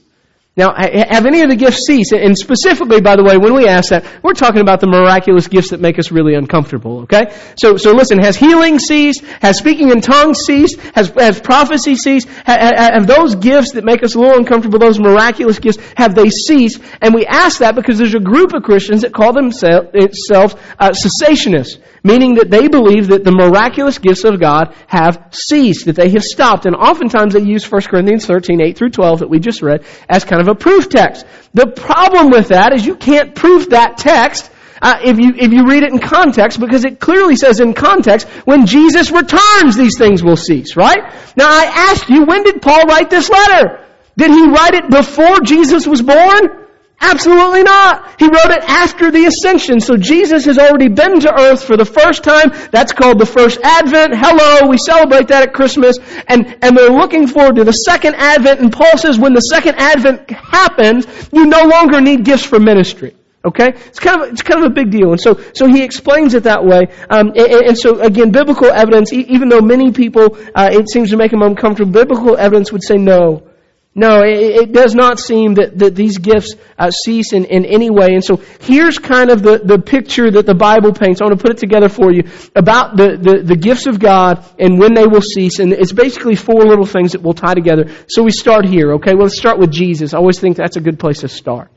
Now, 0.59 0.73
have 0.75 1.25
any 1.25 1.39
of 1.39 1.49
the 1.49 1.55
gifts 1.55 1.85
ceased? 1.87 2.11
And 2.11 2.37
specifically, 2.37 2.99
by 2.99 3.15
the 3.15 3.23
way, 3.23 3.37
when 3.37 3.53
we 3.53 3.65
ask 3.65 3.91
that, 3.91 4.03
we're 4.21 4.33
talking 4.33 4.59
about 4.59 4.81
the 4.81 4.87
miraculous 4.87 5.47
gifts 5.47 5.69
that 5.69 5.79
make 5.79 5.97
us 5.97 6.11
really 6.11 6.35
uncomfortable, 6.35 7.03
okay? 7.03 7.33
So, 7.57 7.77
so 7.77 7.93
listen, 7.93 8.19
has 8.19 8.35
healing 8.35 8.77
ceased? 8.77 9.23
Has 9.39 9.57
speaking 9.57 9.89
in 9.89 10.01
tongues 10.01 10.39
ceased? 10.45 10.77
Has, 10.95 11.13
has 11.17 11.39
prophecy 11.39 11.95
ceased? 11.95 12.27
Have, 12.43 12.59
have 12.75 13.07
those 13.07 13.35
gifts 13.35 13.71
that 13.71 13.85
make 13.85 14.03
us 14.03 14.15
a 14.15 14.19
little 14.19 14.37
uncomfortable, 14.37 14.79
those 14.79 14.99
miraculous 14.99 15.59
gifts, 15.59 15.77
have 15.95 16.13
they 16.13 16.29
ceased? 16.29 16.81
And 17.01 17.15
we 17.15 17.25
ask 17.25 17.59
that 17.59 17.73
because 17.73 17.97
there's 17.97 18.15
a 18.15 18.19
group 18.19 18.53
of 18.53 18.63
Christians 18.63 19.03
that 19.03 19.13
call 19.13 19.31
themselves 19.31 20.55
uh, 20.77 20.91
cessationists 20.91 21.79
meaning 22.03 22.35
that 22.35 22.49
they 22.49 22.67
believe 22.67 23.07
that 23.07 23.23
the 23.23 23.31
miraculous 23.31 23.97
gifts 23.97 24.23
of 24.23 24.39
God 24.39 24.75
have 24.87 25.29
ceased, 25.31 25.85
that 25.85 25.95
they 25.95 26.09
have 26.09 26.23
stopped. 26.23 26.65
And 26.65 26.75
oftentimes 26.75 27.33
they 27.33 27.41
use 27.41 27.69
1 27.69 27.81
Corinthians 27.83 28.25
13, 28.25 28.61
8 28.61 28.77
through 28.77 28.91
12 28.91 29.19
that 29.19 29.29
we 29.29 29.39
just 29.39 29.61
read 29.61 29.85
as 30.07 30.25
kind 30.25 30.41
of 30.41 30.47
a 30.47 30.55
proof 30.55 30.89
text. 30.89 31.25
The 31.53 31.67
problem 31.67 32.29
with 32.29 32.49
that 32.49 32.73
is 32.73 32.85
you 32.85 32.95
can't 32.95 33.35
prove 33.35 33.71
that 33.71 33.97
text 33.97 34.51
uh, 34.81 34.99
if 35.03 35.19
you 35.19 35.33
if 35.35 35.51
you 35.51 35.67
read 35.67 35.83
it 35.83 35.91
in 35.91 35.99
context, 35.99 36.59
because 36.59 36.85
it 36.85 36.99
clearly 36.99 37.35
says 37.35 37.59
in 37.59 37.73
context, 37.73 38.27
when 38.45 38.65
Jesus 38.65 39.11
returns, 39.11 39.75
these 39.75 39.97
things 39.97 40.23
will 40.23 40.37
cease. 40.37 40.75
Right? 40.77 40.99
Now, 41.35 41.49
I 41.49 41.91
asked 41.91 42.09
you, 42.09 42.23
when 42.23 42.43
did 42.43 42.61
Paul 42.61 42.83
write 42.83 43.09
this 43.09 43.29
letter? 43.29 43.85
Did 44.17 44.31
he 44.31 44.47
write 44.47 44.75
it 44.75 44.89
before 44.89 45.41
Jesus 45.41 45.85
was 45.87 46.01
born? 46.01 46.58
Absolutely 47.01 47.63
not. 47.63 48.19
He 48.19 48.25
wrote 48.25 48.51
it 48.51 48.63
after 48.67 49.09
the 49.09 49.25
ascension. 49.25 49.79
So 49.79 49.95
Jesus 49.95 50.45
has 50.45 50.57
already 50.57 50.89
been 50.89 51.21
to 51.21 51.33
earth 51.33 51.63
for 51.63 51.77
the 51.77 51.85
first 51.85 52.23
time. 52.23 52.51
That's 52.71 52.91
called 52.91 53.19
the 53.19 53.25
first 53.25 53.59
advent. 53.63 54.13
Hello. 54.15 54.69
We 54.69 54.77
celebrate 54.77 55.29
that 55.29 55.47
at 55.47 55.53
Christmas. 55.53 55.97
And, 56.27 56.57
and 56.61 56.77
they're 56.77 56.89
looking 56.89 57.27
forward 57.27 57.55
to 57.55 57.63
the 57.63 57.71
second 57.71 58.15
advent. 58.15 58.59
And 58.59 58.71
Paul 58.71 58.97
says 58.97 59.17
when 59.17 59.33
the 59.33 59.41
second 59.41 59.75
advent 59.77 60.29
happens, 60.29 61.07
you 61.31 61.45
no 61.45 61.63
longer 61.63 62.01
need 62.01 62.25
gifts 62.25 62.45
for 62.45 62.59
ministry. 62.59 63.15
Okay, 63.45 63.69
it's 63.69 64.01
kind 64.01 64.21
of 64.21 64.33
it's 64.33 64.41
kind 64.41 64.65
of 64.65 64.69
a 64.69 64.73
big 64.73 64.91
deal, 64.91 65.11
and 65.11 65.21
so 65.21 65.39
so 65.53 65.65
he 65.65 65.81
explains 65.81 66.33
it 66.33 66.43
that 66.43 66.65
way. 66.65 66.87
Um, 67.09 67.29
and, 67.29 67.69
and, 67.69 67.77
so 67.77 68.01
again, 68.01 68.31
biblical 68.31 68.69
evidence, 68.69 69.13
even 69.13 69.47
though 69.47 69.61
many 69.61 69.93
people 69.93 70.37
uh, 70.53 70.69
it 70.73 70.89
seems 70.89 71.11
to 71.11 71.17
make 71.17 71.31
them 71.31 71.41
uncomfortable, 71.41 71.89
biblical 71.89 72.35
evidence 72.35 72.73
would 72.73 72.83
say 72.83 72.97
no. 72.97 73.48
No, 73.95 74.21
it, 74.23 74.71
does 74.71 74.93
not 74.93 75.19
seem 75.19 75.55
that, 75.55 75.79
that 75.79 75.95
these 75.95 76.19
gifts 76.19 76.55
uh, 76.77 76.91
cease 76.91 77.33
in, 77.33 77.45
in 77.45 77.65
any 77.65 77.89
way. 77.89 78.13
And 78.13 78.23
so 78.23 78.37
here's 78.61 78.99
kind 78.99 79.29
of 79.31 79.41
the, 79.41 79.57
the 79.57 79.79
picture 79.79 80.29
that 80.29 80.45
the 80.45 80.53
Bible 80.53 80.93
paints. 80.93 81.21
I 81.21 81.25
want 81.25 81.37
to 81.37 81.41
put 81.41 81.51
it 81.51 81.57
together 81.57 81.89
for 81.89 82.13
you 82.13 82.23
about 82.55 82.95
the, 82.95 83.17
the, 83.17 83.43
the 83.43 83.55
gifts 83.55 83.87
of 83.87 83.99
God 83.99 84.45
and 84.59 84.79
when 84.79 84.93
they 84.93 85.07
will 85.07 85.23
cease. 85.23 85.59
And 85.59 85.73
it's 85.73 85.91
basically 85.91 86.35
four 86.35 86.61
little 86.63 86.85
things 86.85 87.13
that 87.13 87.21
we'll 87.21 87.33
tie 87.33 87.55
together. 87.55 87.91
So 88.07 88.23
we 88.23 88.31
start 88.31 88.65
here, 88.65 88.93
okay? 88.93 89.15
Well, 89.15 89.23
let's 89.23 89.37
start 89.37 89.59
with 89.59 89.71
Jesus. 89.71 90.13
I 90.13 90.17
always 90.17 90.39
think 90.39 90.55
that's 90.55 90.77
a 90.77 90.81
good 90.81 90.99
place 90.99 91.21
to 91.21 91.27
start. 91.27 91.71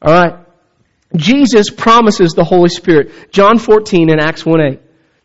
All 0.00 0.14
right? 0.14 0.46
Jesus 1.16 1.68
promises 1.68 2.32
the 2.32 2.44
Holy 2.44 2.68
Spirit. 2.68 3.32
John 3.32 3.58
14 3.58 4.08
and 4.08 4.20
Acts 4.20 4.46
1 4.46 4.60
8. 4.60 4.80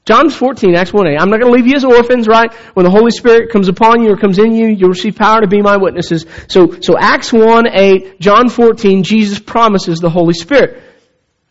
John 0.05 0.29
14, 0.29 0.75
Acts 0.75 0.93
1 0.93 1.07
8. 1.07 1.17
I'm 1.19 1.31
not 1.31 1.39
going 1.39 1.51
to 1.51 1.57
leave 1.57 1.67
you 1.67 1.75
as 1.75 1.83
orphans, 1.83 2.27
right? 2.27 2.53
When 2.75 2.83
the 2.83 2.91
Holy 2.91 3.09
Spirit 3.09 3.51
comes 3.51 3.67
upon 3.67 4.03
you 4.03 4.12
or 4.12 4.17
comes 4.17 4.38
in 4.38 4.53
you, 4.53 4.67
you'll 4.67 4.89
receive 4.89 5.15
power 5.15 5.41
to 5.41 5.47
be 5.47 5.63
my 5.63 5.77
witnesses. 5.77 6.27
So, 6.47 6.79
so 6.79 6.95
Acts 6.97 7.33
1 7.33 7.67
8, 7.67 8.19
John 8.19 8.50
14, 8.50 9.01
Jesus 9.01 9.39
promises 9.39 10.00
the 10.00 10.09
Holy 10.12 10.35
Spirit. 10.35 10.83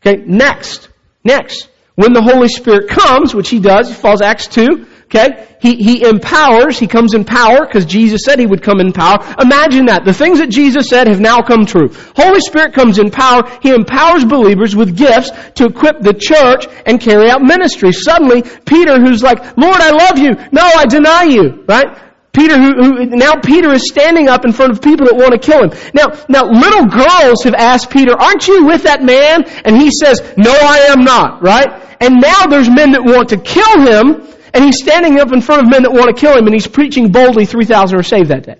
Okay, 0.00 0.22
next. 0.24 0.88
Next. 1.24 1.68
When 1.96 2.12
the 2.12 2.22
Holy 2.22 2.48
Spirit 2.48 2.88
comes, 2.88 3.34
which 3.34 3.48
He 3.48 3.58
does, 3.58 3.88
He 3.88 3.94
falls 3.94 4.22
Acts 4.22 4.46
2, 4.46 4.86
Okay? 5.14 5.46
He, 5.60 5.76
he 5.76 6.04
empowers, 6.04 6.78
he 6.78 6.86
comes 6.86 7.14
in 7.14 7.24
power 7.24 7.64
because 7.64 7.86
Jesus 7.86 8.22
said 8.24 8.38
he 8.38 8.46
would 8.46 8.62
come 8.62 8.80
in 8.80 8.92
power. 8.92 9.18
Imagine 9.40 9.86
that. 9.86 10.04
The 10.04 10.12
things 10.12 10.40
that 10.40 10.50
Jesus 10.50 10.88
said 10.88 11.06
have 11.06 11.20
now 11.20 11.40
come 11.40 11.66
true. 11.66 11.90
Holy 12.16 12.40
Spirit 12.40 12.74
comes 12.74 12.98
in 12.98 13.10
power. 13.10 13.42
He 13.62 13.70
empowers 13.70 14.24
believers 14.24 14.74
with 14.74 14.96
gifts 14.96 15.30
to 15.54 15.66
equip 15.66 16.00
the 16.00 16.14
church 16.14 16.66
and 16.84 17.00
carry 17.00 17.30
out 17.30 17.42
ministry. 17.42 17.92
Suddenly, 17.92 18.42
Peter, 18.66 18.98
who's 18.98 19.22
like, 19.22 19.56
Lord, 19.56 19.80
I 19.80 19.90
love 19.90 20.18
you. 20.18 20.32
No, 20.50 20.62
I 20.62 20.84
deny 20.86 21.24
you. 21.24 21.64
Right? 21.66 21.96
Peter, 22.32 22.58
who, 22.58 22.74
who, 22.74 23.06
now 23.06 23.34
Peter 23.36 23.72
is 23.72 23.88
standing 23.88 24.28
up 24.28 24.44
in 24.44 24.52
front 24.52 24.72
of 24.72 24.82
people 24.82 25.06
that 25.06 25.14
want 25.14 25.30
to 25.32 25.38
kill 25.38 25.62
him. 25.62 25.70
Now, 25.94 26.06
now 26.28 26.50
little 26.50 26.86
girls 26.86 27.44
have 27.44 27.54
asked 27.54 27.90
Peter, 27.90 28.12
aren't 28.12 28.48
you 28.48 28.66
with 28.66 28.82
that 28.82 29.04
man? 29.04 29.44
And 29.64 29.76
he 29.76 29.92
says, 29.92 30.20
no, 30.36 30.50
I 30.50 30.90
am 30.90 31.04
not, 31.04 31.42
right? 31.42 31.96
And 32.00 32.20
now 32.20 32.46
there's 32.46 32.68
men 32.68 32.90
that 32.92 33.04
want 33.04 33.28
to 33.28 33.38
kill 33.38 33.80
him, 33.86 34.33
and 34.54 34.64
he's 34.64 34.78
standing 34.78 35.18
up 35.18 35.32
in 35.32 35.40
front 35.40 35.62
of 35.62 35.70
men 35.70 35.82
that 35.82 35.92
want 35.92 36.14
to 36.14 36.18
kill 36.18 36.38
him, 36.38 36.46
and 36.46 36.54
he's 36.54 36.68
preaching 36.68 37.10
boldly 37.10 37.44
3,000 37.44 37.98
are 37.98 38.02
saved 38.02 38.28
that 38.30 38.44
day. 38.44 38.56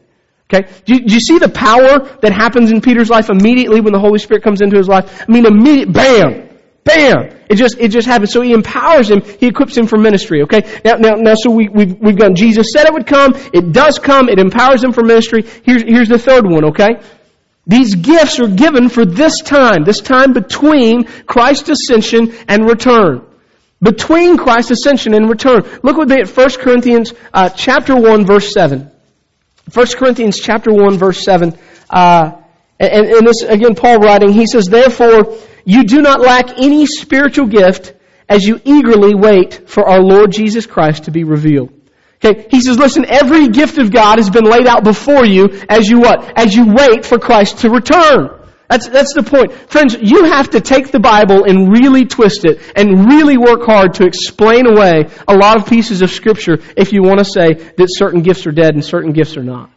Okay? 0.53 0.69
Do 0.85 0.95
you, 0.95 1.01
do 1.07 1.15
you, 1.15 1.21
see 1.21 1.39
the 1.39 1.49
power 1.49 2.01
that 2.21 2.33
happens 2.33 2.71
in 2.71 2.81
Peter's 2.81 3.09
life 3.09 3.31
immediately 3.31 3.81
when 3.81 3.93
the 3.93 3.99
Holy 4.01 4.19
Spirit 4.19 4.43
comes 4.43 4.61
into 4.61 4.77
his 4.77 4.89
life? 4.89 5.23
I 5.23 5.33
mean, 5.33 5.47
immediate, 5.47 5.93
bam! 5.93 6.51
Bam! 6.83 7.31
It 7.49 7.55
just, 7.55 7.79
it 7.79 7.89
just 7.89 8.07
happens. 8.07 8.33
So 8.33 8.43
he 8.43 8.53
empowers 8.53 9.09
him, 9.09 9.23
he 9.23 9.47
equips 9.47 9.77
him 9.77 9.87
for 9.87 9.97
ministry, 9.97 10.43
okay? 10.43 10.81
Now, 10.85 10.97
now, 10.97 11.15
now, 11.15 11.35
so 11.35 11.51
we, 11.51 11.69
we've, 11.69 11.99
we've 11.99 12.19
gone, 12.19 12.35
Jesus 12.35 12.73
said 12.73 12.87
it 12.87 12.93
would 12.93 13.07
come, 13.07 13.35
it 13.55 13.73
does 13.73 13.99
come, 13.99 14.29
it 14.29 14.39
empowers 14.39 14.83
him 14.83 14.93
for 14.93 15.03
ministry. 15.03 15.45
Here's, 15.63 15.83
here's 15.83 16.09
the 16.09 16.19
third 16.19 16.45
one, 16.45 16.67
okay? 16.67 17.01
These 17.67 17.95
gifts 17.95 18.41
are 18.41 18.49
given 18.49 18.91
for 18.91 19.07
this 19.07 19.41
time, 19.41 19.85
this 19.85 20.01
time 20.01 20.35
between 20.35 21.05
Christ's 21.05 21.71
ascension 21.71 22.35
and 22.49 22.69
return 22.69 23.23
between 23.83 24.37
Christ's 24.37 24.73
ascension 24.73 25.15
and 25.15 25.29
return. 25.29 25.63
Look 25.83 25.97
with 25.97 26.09
me 26.09 26.21
at 26.21 26.29
1 26.29 26.51
Corinthians 26.59 27.13
uh, 27.33 27.51
chapter 27.51 27.97
1 27.97 28.27
verse 28.27 28.53
7. 28.53 28.91
1 29.73 29.87
Corinthians 29.97 30.39
chapter 30.39 30.73
1 30.73 30.99
verse 30.99 31.23
7. 31.25 31.57
Uh, 31.91 32.33
and, 32.79 33.07
and 33.07 33.27
this, 33.27 33.43
again, 33.43 33.75
Paul 33.75 33.99
writing, 33.99 34.33
he 34.33 34.47
says, 34.47 34.67
Therefore, 34.67 35.37
you 35.65 35.85
do 35.85 36.03
not 36.03 36.21
lack 36.21 36.59
any 36.59 36.87
spiritual 36.87 37.47
gift 37.47 37.95
as 38.29 38.45
you 38.45 38.61
eagerly 38.65 39.15
wait 39.15 39.69
for 39.69 39.87
our 39.87 40.01
Lord 40.01 40.33
Jesus 40.33 40.67
Christ 40.67 41.05
to 41.05 41.11
be 41.11 41.25
revealed. 41.25 41.73
Okay, 42.25 42.47
he 42.51 42.61
says, 42.61 42.79
listen, 42.79 43.05
every 43.07 43.49
gift 43.49 43.77
of 43.79 43.93
God 43.93 44.19
has 44.19 44.31
been 44.31 44.45
laid 44.45 44.67
out 44.67 44.83
before 44.83 45.27
you 45.27 45.63
as 45.69 45.89
you 45.89 46.01
what? 46.01 46.39
As 46.39 46.55
you 46.55 46.73
wait 46.73 47.05
for 47.05 47.19
Christ 47.19 47.59
to 47.59 47.71
return. 47.71 48.31
That's, 48.69 48.89
that's 48.89 49.13
the 49.13 49.23
point. 49.23 49.53
Friends, 49.71 49.97
you 50.01 50.25
have 50.25 50.51
to 50.51 50.61
take 50.61 50.91
the 50.91 51.01
Bible 51.01 51.45
and 51.45 51.71
really 51.71 52.07
twist 52.07 52.45
it 52.45 52.61
and 52.75 53.07
really 53.07 53.37
work 53.37 53.63
hard 53.63 53.95
to 53.95 54.07
explain 54.07 54.67
away 54.67 55.11
a 55.29 55.37
lot 55.37 55.59
of 55.59 55.69
pieces 55.69 56.01
of 56.01 56.11
Scripture 56.11 56.59
if 56.77 56.93
you 56.93 57.03
want 57.03 57.19
to 57.19 57.25
say 57.25 57.53
that 57.53 57.89
certain 57.89 58.23
gifts 58.23 58.47
are 58.47 58.53
dead 58.53 58.75
and 58.75 58.85
certain 58.85 59.13
gifts 59.13 59.37
are 59.37 59.43
not. 59.43 59.71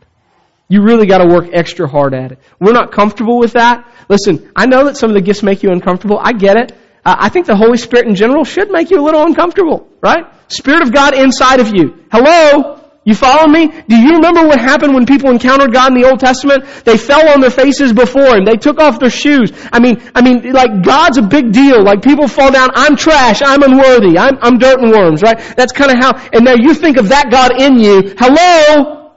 You 0.69 0.83
really 0.83 1.05
got 1.05 1.19
to 1.19 1.27
work 1.27 1.49
extra 1.53 1.87
hard 1.87 2.13
at 2.13 2.33
it. 2.33 2.39
We're 2.59 2.73
not 2.73 2.91
comfortable 2.91 3.39
with 3.39 3.53
that. 3.53 3.89
Listen, 4.09 4.51
I 4.55 4.65
know 4.65 4.85
that 4.85 4.97
some 4.97 5.09
of 5.09 5.15
the 5.15 5.21
gifts 5.21 5.43
make 5.43 5.63
you 5.63 5.71
uncomfortable. 5.71 6.19
I 6.21 6.33
get 6.33 6.57
it. 6.57 6.71
Uh, 7.05 7.15
I 7.19 7.29
think 7.29 7.45
the 7.45 7.55
Holy 7.55 7.77
Spirit 7.77 8.07
in 8.07 8.15
general 8.15 8.43
should 8.43 8.69
make 8.69 8.89
you 8.89 8.99
a 8.99 9.03
little 9.03 9.23
uncomfortable, 9.23 9.87
right? 10.01 10.25
Spirit 10.49 10.81
of 10.81 10.93
God 10.93 11.13
inside 11.13 11.59
of 11.59 11.73
you. 11.73 12.05
Hello? 12.11 12.76
You 13.07 13.15
follow 13.15 13.47
me? 13.47 13.67
Do 13.67 13.95
you 13.95 14.15
remember 14.15 14.45
what 14.45 14.59
happened 14.59 14.93
when 14.93 15.05
people 15.05 15.29
encountered 15.29 15.71
God 15.71 15.95
in 15.95 16.01
the 16.01 16.09
Old 16.09 16.19
Testament? 16.19 16.65
They 16.83 16.97
fell 16.97 17.29
on 17.29 17.39
their 17.39 17.49
faces 17.49 17.93
before 17.93 18.35
Him. 18.35 18.43
They 18.43 18.57
took 18.57 18.81
off 18.81 18.99
their 18.99 19.09
shoes. 19.09 19.53
I 19.71 19.79
mean, 19.79 20.03
I 20.13 20.21
mean, 20.21 20.51
like 20.51 20.83
God's 20.83 21.17
a 21.17 21.21
big 21.21 21.53
deal. 21.53 21.81
Like 21.81 22.01
people 22.01 22.27
fall 22.27 22.51
down, 22.51 22.67
I'm 22.73 22.97
trash, 22.97 23.41
I'm 23.41 23.63
unworthy, 23.63 24.19
I'm, 24.19 24.37
I'm 24.41 24.57
dirt 24.57 24.81
and 24.81 24.91
worms, 24.91 25.21
right? 25.21 25.39
That's 25.55 25.71
kind 25.71 25.89
of 25.89 25.99
how, 25.99 26.17
and 26.33 26.43
now 26.43 26.55
you 26.55 26.73
think 26.73 26.97
of 26.97 27.07
that 27.07 27.31
God 27.31 27.61
in 27.61 27.79
you. 27.79 28.13
Hello? 28.17 29.13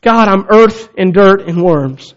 God, 0.00 0.28
I'm 0.28 0.46
earth 0.48 0.88
and 0.96 1.12
dirt 1.12 1.48
and 1.48 1.60
worms. 1.60 2.14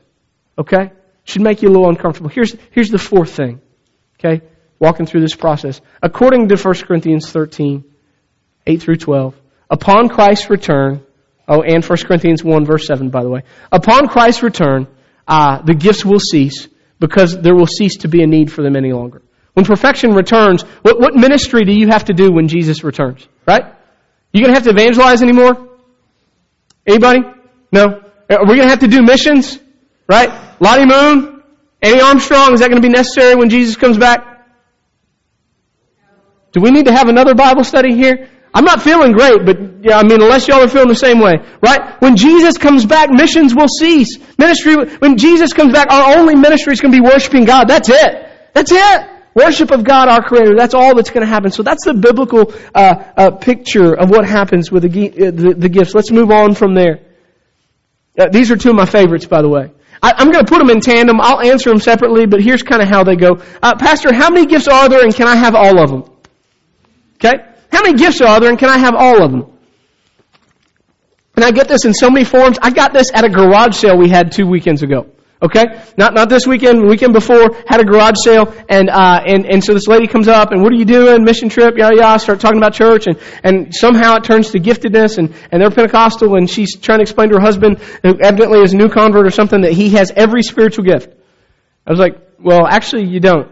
Okay? 0.60 0.92
Should 1.24 1.42
make 1.42 1.64
you 1.64 1.70
a 1.70 1.72
little 1.72 1.90
uncomfortable. 1.90 2.30
Here's, 2.30 2.56
here's 2.70 2.92
the 2.92 3.00
fourth 3.00 3.32
thing. 3.32 3.62
Okay? 4.20 4.46
Walking 4.78 5.08
through 5.08 5.22
this 5.22 5.36
process. 5.36 5.82
According 6.04 6.50
to 6.50 6.56
1 6.56 6.74
Corinthians 6.86 7.32
13, 7.32 7.84
8 8.68 8.80
through 8.80 8.98
12, 8.98 9.41
Upon 9.72 10.10
Christ's 10.10 10.50
return, 10.50 11.02
oh, 11.48 11.62
and 11.62 11.84
1 11.84 11.98
Corinthians 12.00 12.44
1 12.44 12.66
verse 12.66 12.86
7, 12.86 13.10
by 13.10 13.24
the 13.24 13.30
way. 13.30 13.44
Upon 13.72 14.10
Christ's 14.10 14.44
return, 14.44 14.86
uh, 15.26 15.62
the 15.62 15.74
gifts 15.74 16.04
will 16.04 16.20
cease 16.20 16.68
because 17.00 17.40
there 17.40 17.56
will 17.56 17.68
cease 17.68 17.98
to 18.00 18.10
be 18.10 18.22
a 18.22 18.28
need 18.28 18.52
for 18.52 18.64
them 18.64 18.76
any 18.76 18.92
longer. 18.92 19.22
When 19.54 19.66
perfection 19.66 20.14
returns, 20.14 20.64
what, 20.82 21.00
what 21.00 21.16
ministry 21.16 21.64
do 21.64 21.72
you 21.72 21.88
have 21.88 22.06
to 22.06 22.14
do 22.14 22.34
when 22.34 22.50
Jesus 22.50 22.84
returns? 22.84 23.26
Right? 23.48 23.64
You 24.34 24.42
gonna 24.42 24.54
have 24.54 24.64
to 24.64 24.72
evangelize 24.72 25.24
anymore? 25.24 25.70
Anybody? 26.86 27.22
No? 27.72 28.02
Are 28.30 28.46
we 28.46 28.58
gonna 28.58 28.70
have 28.70 28.80
to 28.80 28.88
do 28.90 29.02
missions? 29.02 29.58
Right? 30.08 30.30
Lottie 30.60 30.86
Moon? 30.86 31.44
Annie 31.82 32.02
Armstrong? 32.02 32.54
Is 32.54 32.60
that 32.60 32.70
gonna 32.70 32.82
be 32.82 32.90
necessary 32.90 33.36
when 33.36 33.50
Jesus 33.50 33.78
comes 33.78 33.98
back? 33.98 34.28
Do 36.52 36.60
we 36.60 36.72
need 36.72 36.88
to 36.88 36.92
have 36.92 37.08
another 37.08 37.36
Bible 37.36 37.64
study 37.64 37.96
here? 37.96 38.30
I'm 38.54 38.66
not 38.66 38.82
feeling 38.82 39.14
great, 39.14 39.46
but 39.46 39.58
yeah, 39.82 39.98
I 39.98 40.04
mean, 40.04 40.22
unless 40.22 40.48
y'all 40.48 40.62
are 40.62 40.68
feeling 40.68 40.90
the 40.90 40.96
same 40.96 41.20
way, 41.20 41.36
right? 41.62 42.02
When 42.02 42.18
Jesus 42.18 42.58
comes 42.58 42.86
back, 42.86 43.10
missions 43.10 43.56
will 43.56 43.70
cease. 43.70 44.18
Ministry, 44.38 44.76
when 45.00 45.18
Jesus 45.18 45.54
comes 45.54 45.72
back, 45.72 45.90
our 45.90 46.18
only 46.18 46.36
ministry 46.36 46.74
is 46.74 46.82
going 46.82 46.92
to 46.92 47.02
be 47.02 47.04
worshiping 47.04 47.46
God. 47.46 47.70
That's 47.70 47.88
it. 47.90 48.30
That's 48.54 48.72
it. 48.72 49.08
Worship 49.34 49.72
of 49.72 49.86
God, 49.86 50.10
our 50.10 50.22
Creator. 50.22 50.56
That's 50.58 50.74
all 50.74 50.96
that's 50.96 51.10
going 51.10 51.26
to 51.26 51.28
happen. 51.28 51.52
So 51.52 51.64
that's 51.64 51.86
the 51.86 51.94
biblical 51.94 52.54
uh, 52.76 53.12
uh, 53.16 53.32
picture 53.32 53.94
of 53.94 54.10
what 54.10 54.28
happens 54.28 54.70
with 54.70 54.84
the, 54.84 55.10
uh, 55.10 55.32
the, 55.32 55.54
the, 55.58 55.70
gifts. 55.70 55.96
Let's 55.96 56.12
move 56.12 56.32
on 56.32 56.54
from 56.54 56.74
there. 56.74 57.00
Uh, 58.20 58.28
these 58.30 58.52
are 58.52 58.58
two 58.58 58.72
of 58.72 58.76
my 58.76 58.86
favorites, 58.86 59.26
by 59.26 59.42
the 59.42 59.48
way. 59.48 59.72
I, 60.04 60.22
am 60.22 60.32
going 60.32 60.44
to 60.44 60.50
put 60.50 60.60
them 60.60 60.70
in 60.70 60.82
tandem. 60.82 61.22
I'll 61.22 61.40
answer 61.40 61.70
them 61.70 61.80
separately, 61.80 62.26
but 62.26 62.42
here's 62.42 62.64
kind 62.64 62.82
of 62.82 62.90
how 62.90 63.06
they 63.06 63.16
go. 63.16 63.42
Uh, 63.64 63.76
Pastor, 63.78 64.14
how 64.14 64.30
many 64.30 64.48
gifts 64.48 64.68
are 64.68 64.90
there, 64.90 65.04
and 65.04 65.16
can 65.16 65.30
I 65.30 65.38
have 65.38 65.56
all 65.56 65.82
of 65.82 65.90
them? 65.90 66.04
Okay. 67.16 67.51
How 67.72 67.84
many 67.84 67.98
gifts 67.98 68.22
are 68.22 68.40
there 68.40 68.50
and 68.50 68.60
can 68.60 68.70
I 68.70 68.78
have 68.78 68.96
all 68.96 69.24
of 69.24 69.32
them? 69.32 69.52
And 71.36 71.46
I 71.46 71.52
get 71.52 71.68
this 71.68 71.86
in 71.86 71.94
so 71.94 72.10
many 72.10 72.26
forms. 72.26 72.58
I 72.62 72.72
got 72.72 72.94
this 72.94 73.10
at 73.14 73.24
a 73.24 73.30
garage 73.30 73.76
sale 73.76 73.98
we 73.98 74.10
had 74.10 74.32
two 74.32 74.46
weekends 74.46 74.84
ago. 74.84 75.08
Okay? 75.42 75.64
Not, 75.98 76.14
not 76.14 76.30
this 76.30 76.46
weekend, 76.46 76.88
weekend 76.88 77.14
before, 77.14 77.56
had 77.68 77.80
a 77.80 77.84
garage 77.84 78.18
sale, 78.24 78.54
and, 78.70 78.90
uh, 78.92 79.22
and, 79.26 79.48
and 79.48 79.64
so 79.64 79.74
this 79.74 79.88
lady 79.88 80.06
comes 80.06 80.28
up, 80.28 80.52
and 80.52 80.62
what 80.62 80.72
are 80.72 80.76
you 80.76 80.86
doing? 80.86 81.24
Mission 81.24 81.50
trip, 81.50 81.78
yada 81.78 81.96
yada, 81.96 82.20
start 82.20 82.40
talking 82.40 82.60
about 82.60 82.76
church, 82.76 83.08
and, 83.08 83.18
and 83.44 83.74
somehow 83.74 84.18
it 84.18 84.24
turns 84.24 84.52
to 84.52 84.60
giftedness, 84.60 85.18
and, 85.18 85.34
and 85.52 85.60
they're 85.60 85.72
Pentecostal, 85.72 86.36
and 86.36 86.48
she's 86.48 86.78
trying 86.78 87.00
to 87.00 87.02
explain 87.02 87.30
to 87.30 87.36
her 87.38 87.42
husband, 87.42 87.80
who 88.04 88.20
evidently 88.22 88.60
is 88.60 88.74
a 88.74 88.78
new 88.78 88.90
convert 88.90 89.26
or 89.26 89.32
something, 89.32 89.62
that 89.62 89.74
he 89.74 89.90
has 89.92 90.12
every 90.16 90.44
spiritual 90.44 90.86
gift. 90.86 91.12
I 91.88 91.92
was 91.92 92.00
like, 92.00 92.20
well, 92.38 92.68
actually 92.68 93.08
you 93.08 93.20
don't 93.20 93.52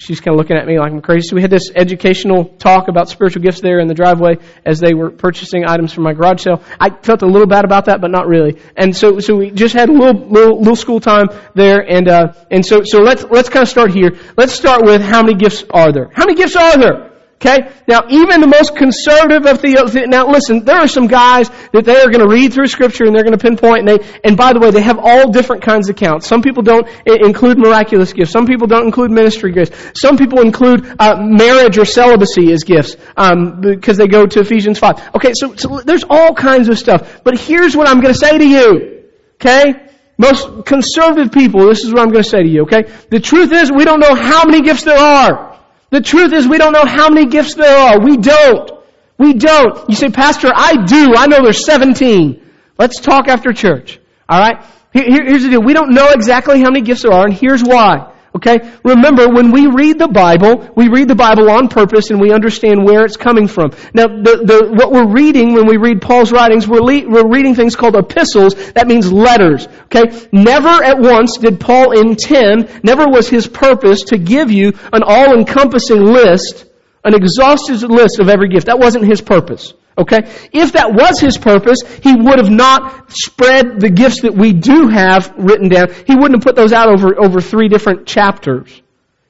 she's 0.00 0.18
kind 0.18 0.34
of 0.34 0.38
looking 0.38 0.56
at 0.56 0.66
me 0.66 0.78
like 0.78 0.90
I'm 0.90 1.02
crazy. 1.02 1.28
So 1.28 1.36
we 1.36 1.42
had 1.42 1.50
this 1.50 1.70
educational 1.76 2.46
talk 2.58 2.88
about 2.88 3.08
spiritual 3.08 3.42
gifts 3.42 3.60
there 3.60 3.78
in 3.78 3.86
the 3.86 3.94
driveway 3.94 4.38
as 4.64 4.80
they 4.80 4.94
were 4.94 5.10
purchasing 5.10 5.64
items 5.66 5.92
from 5.92 6.04
my 6.04 6.14
garage 6.14 6.42
sale. 6.42 6.62
I 6.80 6.90
felt 6.90 7.22
a 7.22 7.26
little 7.26 7.46
bad 7.46 7.64
about 7.64 7.84
that, 7.84 8.00
but 8.00 8.10
not 8.10 8.26
really. 8.26 8.58
And 8.76 8.96
so, 8.96 9.20
so 9.20 9.36
we 9.36 9.50
just 9.50 9.74
had 9.74 9.88
a 9.90 9.92
little, 9.92 10.28
little, 10.28 10.58
little 10.58 10.76
school 10.76 11.00
time 11.00 11.28
there, 11.54 11.80
and 11.80 12.08
uh, 12.08 12.32
and 12.50 12.64
so, 12.64 12.82
so 12.84 13.00
let's 13.00 13.24
let's 13.24 13.50
kind 13.50 13.62
of 13.62 13.68
start 13.68 13.92
here. 13.92 14.16
Let's 14.36 14.54
start 14.54 14.84
with 14.84 15.02
how 15.02 15.22
many 15.22 15.34
gifts 15.34 15.64
are 15.70 15.92
there? 15.92 16.10
How 16.12 16.24
many 16.24 16.36
gifts 16.36 16.56
are 16.56 16.78
there? 16.78 17.09
Okay? 17.40 17.72
Now, 17.88 18.02
even 18.10 18.42
the 18.42 18.46
most 18.46 18.76
conservative 18.76 19.46
of 19.46 19.62
the, 19.62 20.04
now 20.06 20.28
listen, 20.28 20.62
there 20.62 20.76
are 20.76 20.88
some 20.88 21.06
guys 21.06 21.48
that 21.72 21.86
they 21.86 21.96
are 21.96 22.10
going 22.10 22.20
to 22.20 22.28
read 22.28 22.52
through 22.52 22.66
scripture 22.66 23.04
and 23.04 23.16
they're 23.16 23.24
going 23.24 23.36
to 23.36 23.40
pinpoint 23.40 23.88
and 23.88 23.88
they, 23.88 24.20
and 24.22 24.36
by 24.36 24.52
the 24.52 24.60
way, 24.60 24.70
they 24.70 24.82
have 24.82 24.98
all 24.98 25.32
different 25.32 25.62
kinds 25.62 25.88
of 25.88 25.96
counts. 25.96 26.26
Some 26.26 26.42
people 26.42 26.62
don't 26.62 26.86
include 27.06 27.56
miraculous 27.56 28.12
gifts. 28.12 28.30
Some 28.30 28.44
people 28.44 28.66
don't 28.66 28.84
include 28.84 29.10
ministry 29.10 29.52
gifts. 29.52 29.72
Some 29.98 30.18
people 30.18 30.42
include 30.42 30.84
uh, 30.98 31.16
marriage 31.16 31.78
or 31.78 31.86
celibacy 31.86 32.52
as 32.52 32.62
gifts, 32.62 32.96
um, 33.16 33.62
because 33.62 33.96
they 33.96 34.06
go 34.06 34.26
to 34.26 34.40
Ephesians 34.40 34.78
5. 34.78 35.14
Okay, 35.16 35.32
so, 35.32 35.56
so 35.56 35.80
there's 35.80 36.04
all 36.10 36.34
kinds 36.34 36.68
of 36.68 36.78
stuff. 36.78 37.24
But 37.24 37.40
here's 37.40 37.74
what 37.74 37.88
I'm 37.88 38.02
going 38.02 38.12
to 38.12 38.20
say 38.20 38.36
to 38.36 38.46
you. 38.46 39.04
Okay? 39.36 39.88
Most 40.18 40.66
conservative 40.66 41.32
people, 41.32 41.66
this 41.66 41.84
is 41.84 41.90
what 41.90 42.02
I'm 42.02 42.10
going 42.10 42.22
to 42.22 42.28
say 42.28 42.42
to 42.42 42.48
you, 42.48 42.64
okay? 42.64 42.82
The 43.08 43.20
truth 43.20 43.50
is 43.52 43.72
we 43.72 43.86
don't 43.86 44.00
know 44.00 44.14
how 44.14 44.44
many 44.44 44.60
gifts 44.60 44.84
there 44.84 44.98
are. 44.98 45.49
The 45.90 46.00
truth 46.00 46.32
is 46.32 46.46
we 46.46 46.58
don't 46.58 46.72
know 46.72 46.84
how 46.84 47.08
many 47.08 47.26
gifts 47.26 47.54
there 47.54 47.76
are. 47.76 48.00
We 48.00 48.16
don't. 48.16 48.70
We 49.18 49.34
don't. 49.34 49.88
You 49.88 49.96
say, 49.96 50.08
Pastor, 50.08 50.50
I 50.54 50.84
do. 50.86 51.14
I 51.16 51.26
know 51.26 51.42
there's 51.42 51.64
17. 51.64 52.42
Let's 52.78 53.00
talk 53.00 53.28
after 53.28 53.52
church. 53.52 54.00
Alright? 54.30 54.64
Here, 54.92 55.04
here's 55.04 55.42
the 55.42 55.50
deal. 55.50 55.62
We 55.62 55.74
don't 55.74 55.92
know 55.92 56.08
exactly 56.10 56.60
how 56.60 56.70
many 56.70 56.80
gifts 56.82 57.02
there 57.02 57.12
are, 57.12 57.26
and 57.26 57.34
here's 57.34 57.62
why. 57.62 58.09
Okay? 58.34 58.60
Remember, 58.84 59.28
when 59.28 59.50
we 59.50 59.66
read 59.66 59.98
the 59.98 60.06
Bible, 60.06 60.70
we 60.76 60.88
read 60.88 61.08
the 61.08 61.16
Bible 61.16 61.50
on 61.50 61.68
purpose 61.68 62.10
and 62.10 62.20
we 62.20 62.32
understand 62.32 62.84
where 62.84 63.04
it's 63.04 63.16
coming 63.16 63.48
from. 63.48 63.72
Now, 63.92 64.06
the, 64.06 64.44
the, 64.44 64.70
what 64.72 64.92
we're 64.92 65.12
reading 65.12 65.54
when 65.54 65.66
we 65.66 65.76
read 65.76 66.00
Paul's 66.00 66.30
writings, 66.30 66.68
we're, 66.68 66.80
le- 66.80 67.08
we're 67.08 67.28
reading 67.28 67.56
things 67.56 67.74
called 67.74 67.96
epistles. 67.96 68.54
That 68.72 68.86
means 68.86 69.12
letters. 69.12 69.66
Okay? 69.86 70.28
Never 70.30 70.68
at 70.68 70.98
once 71.00 71.38
did 71.38 71.58
Paul 71.58 71.98
intend, 71.98 72.84
never 72.84 73.08
was 73.08 73.28
his 73.28 73.48
purpose 73.48 74.04
to 74.04 74.18
give 74.18 74.50
you 74.50 74.74
an 74.92 75.02
all-encompassing 75.04 76.04
list, 76.04 76.66
an 77.02 77.14
exhaustive 77.14 77.82
list 77.82 78.20
of 78.20 78.28
every 78.28 78.48
gift. 78.48 78.66
That 78.66 78.78
wasn't 78.78 79.06
his 79.06 79.20
purpose. 79.20 79.74
Okay? 80.00 80.20
If 80.52 80.72
that 80.72 80.94
was 80.94 81.20
his 81.20 81.36
purpose, 81.36 81.78
he 82.02 82.14
would 82.14 82.38
have 82.38 82.50
not 82.50 83.12
spread 83.12 83.78
the 83.78 83.90
gifts 83.90 84.22
that 84.22 84.34
we 84.34 84.54
do 84.54 84.88
have 84.88 85.32
written 85.36 85.68
down. 85.68 85.92
He 86.06 86.14
wouldn't 86.14 86.36
have 86.36 86.42
put 86.42 86.56
those 86.56 86.72
out 86.72 86.88
over, 86.88 87.20
over 87.20 87.40
three 87.40 87.68
different 87.68 88.06
chapters 88.06 88.80